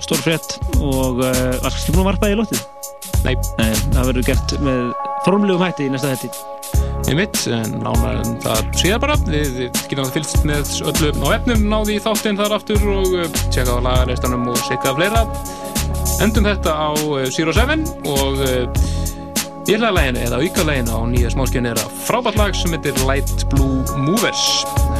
stór 0.05 0.21
frétt 0.21 0.59
og 0.77 1.23
uh, 1.23 1.31
var 1.57 1.73
kannski 1.73 1.95
búin 1.95 2.03
að 2.03 2.09
varpa 2.11 2.29
í 2.29 2.37
lóttið? 2.37 2.61
Nei. 3.25 3.33
Nei, 3.57 3.73
það 3.95 4.11
verður 4.11 4.29
gert 4.29 4.55
með 4.61 4.83
formlegum 5.25 5.65
hætti 5.65 5.89
í 5.89 5.93
næsta 5.93 6.13
þætti. 6.13 6.31
Einmitt, 7.09 7.41
en 7.49 7.73
nána 7.81 8.13
um 8.21 8.37
það 8.45 8.61
síðar 8.77 9.01
bara. 9.01 9.17
Við 9.25 9.57
getum 9.89 10.05
að 10.05 10.13
fylgst 10.19 10.45
með 10.45 10.77
öllu 10.93 11.11
á 11.17 11.27
efnum, 11.33 11.65
náði 11.73 11.97
í 11.97 12.05
þáttinn 12.05 12.37
þar 12.39 12.55
aftur 12.59 12.85
og 12.93 13.17
tjekka 13.49 13.81
á 13.81 13.85
lagaristanum 13.89 14.47
og 14.53 14.61
sikka 14.69 14.93
fleira. 14.97 15.25
Endum 16.21 16.45
þetta 16.45 16.73
á 16.77 16.89
uh, 17.01 17.23
Zero 17.33 17.53
Seven 17.55 17.81
og 18.05 18.41
uh, 18.45 19.69
Írlæðalæginu 19.71 20.21
eða 20.27 20.41
aukalæginu 20.41 20.93
á 20.93 21.01
nýja 21.09 21.31
smáskjönu 21.33 21.71
er 21.73 21.81
að 21.81 21.95
frábært 22.05 22.37
lag 22.37 22.57
sem 22.57 22.73
heitir 22.75 22.97
Light 23.09 23.45
Blue 23.49 23.81
Movers. 24.05 24.43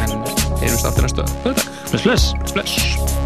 En 0.01 0.17
heyrumst 0.63 0.89
aftur 0.89 1.05
næstu 1.05 1.21
dag. 1.21 1.65
Bless, 1.91 2.01
bless. 2.01 2.31
Bless, 2.55 3.20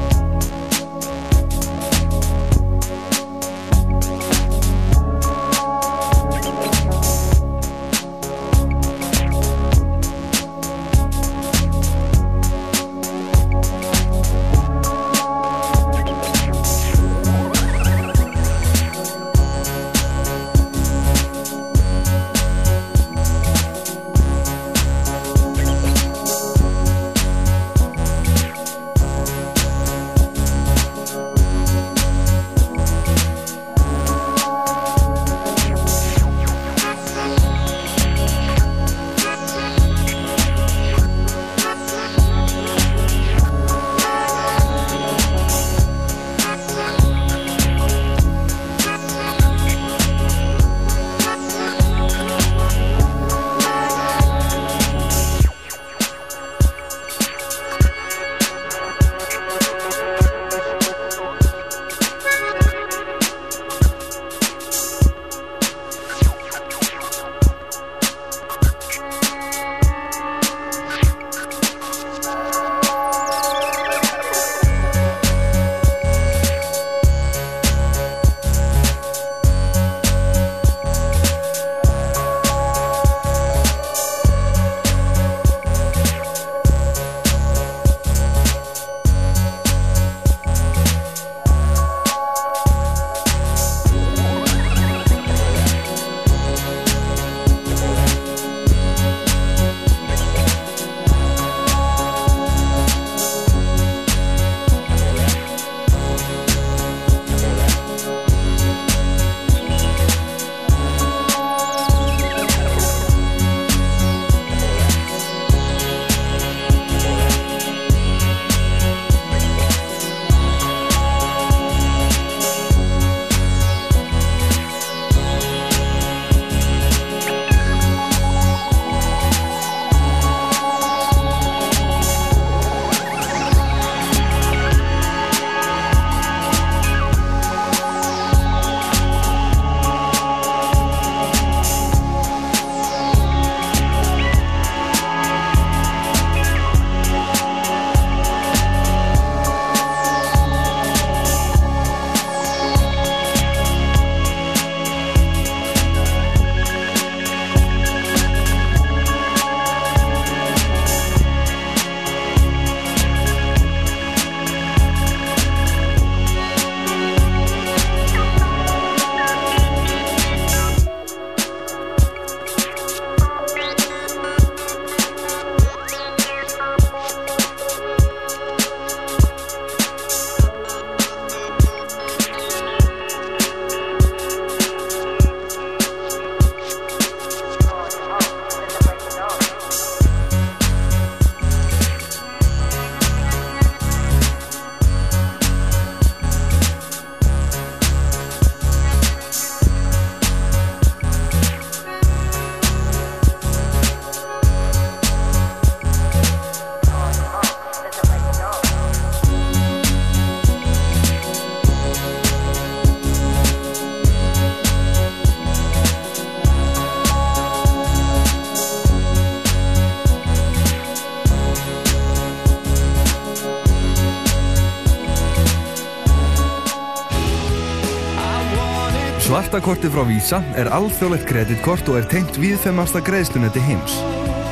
Svartakortið 229.56 229.93
frá 229.95 230.01
Visa 230.03 230.38
er 230.59 230.67
alþjóðlegt 230.75 231.30
kreditkort 231.30 231.88
og 231.88 231.95
er 231.95 232.08
tengt 232.11 232.35
viðfemasta 232.35 233.00
greiðslunetti 233.08 233.61
heims. 233.64 233.93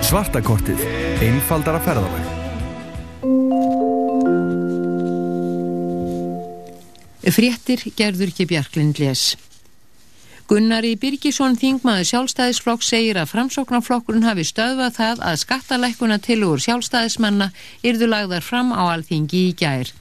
Svartakortið. 0.07 0.79
Einfaldara 1.25 1.81
ferðalag. 1.83 2.29
Fréttir 7.35 7.83
gerður 7.99 8.31
ekki 8.31 8.47
Bjarklind 8.47 9.01
les. 9.03 9.25
Gunnari 10.47 10.93
Birgisson 11.01 11.59
þingmaður 11.59 12.07
sjálfstæðisflokk 12.13 12.87
segir 12.87 13.19
að 13.19 13.33
framsóknarflokkurinn 13.33 14.23
hafi 14.23 14.47
stöðvað 14.47 14.95
það 15.01 15.25
að 15.33 15.41
skattalækkuna 15.43 16.19
tilugur 16.23 16.63
sjálfstæðismanna 16.63 17.49
yrðu 17.83 18.07
lagðar 18.07 18.47
fram 18.47 18.71
á 18.71 18.87
alþingi 18.95 19.49
í 19.49 19.51
gær. 19.65 19.91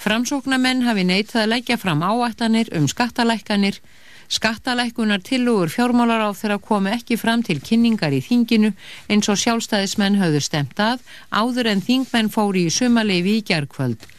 Framsóknarmenn 0.00 0.86
hafi 0.88 1.04
neitað 1.04 1.44
að 1.44 1.52
leggja 1.58 1.76
fram 1.76 2.00
áætlanir 2.00 2.72
um 2.72 2.88
skattalækkanir. 2.88 3.82
Skattalækkunar 4.28 5.22
tilugur 5.22 5.70
fjármálar 5.70 6.26
á 6.26 6.30
þeirra 6.34 6.58
komi 6.58 6.90
ekki 6.96 7.18
fram 7.20 7.44
til 7.46 7.60
kynningar 7.62 8.16
í 8.16 8.18
þinginu 8.24 8.72
eins 9.06 9.30
og 9.30 9.38
sjálfstæðismenn 9.42 10.18
höfðu 10.18 10.42
stemt 10.42 10.82
að 10.82 11.04
áður 11.30 11.70
en 11.72 11.84
þingmenn 11.86 12.32
fóri 12.34 12.66
í 12.66 12.74
sumaleifi 12.74 13.38
í 13.38 13.46
gærkvöld. 13.46 14.15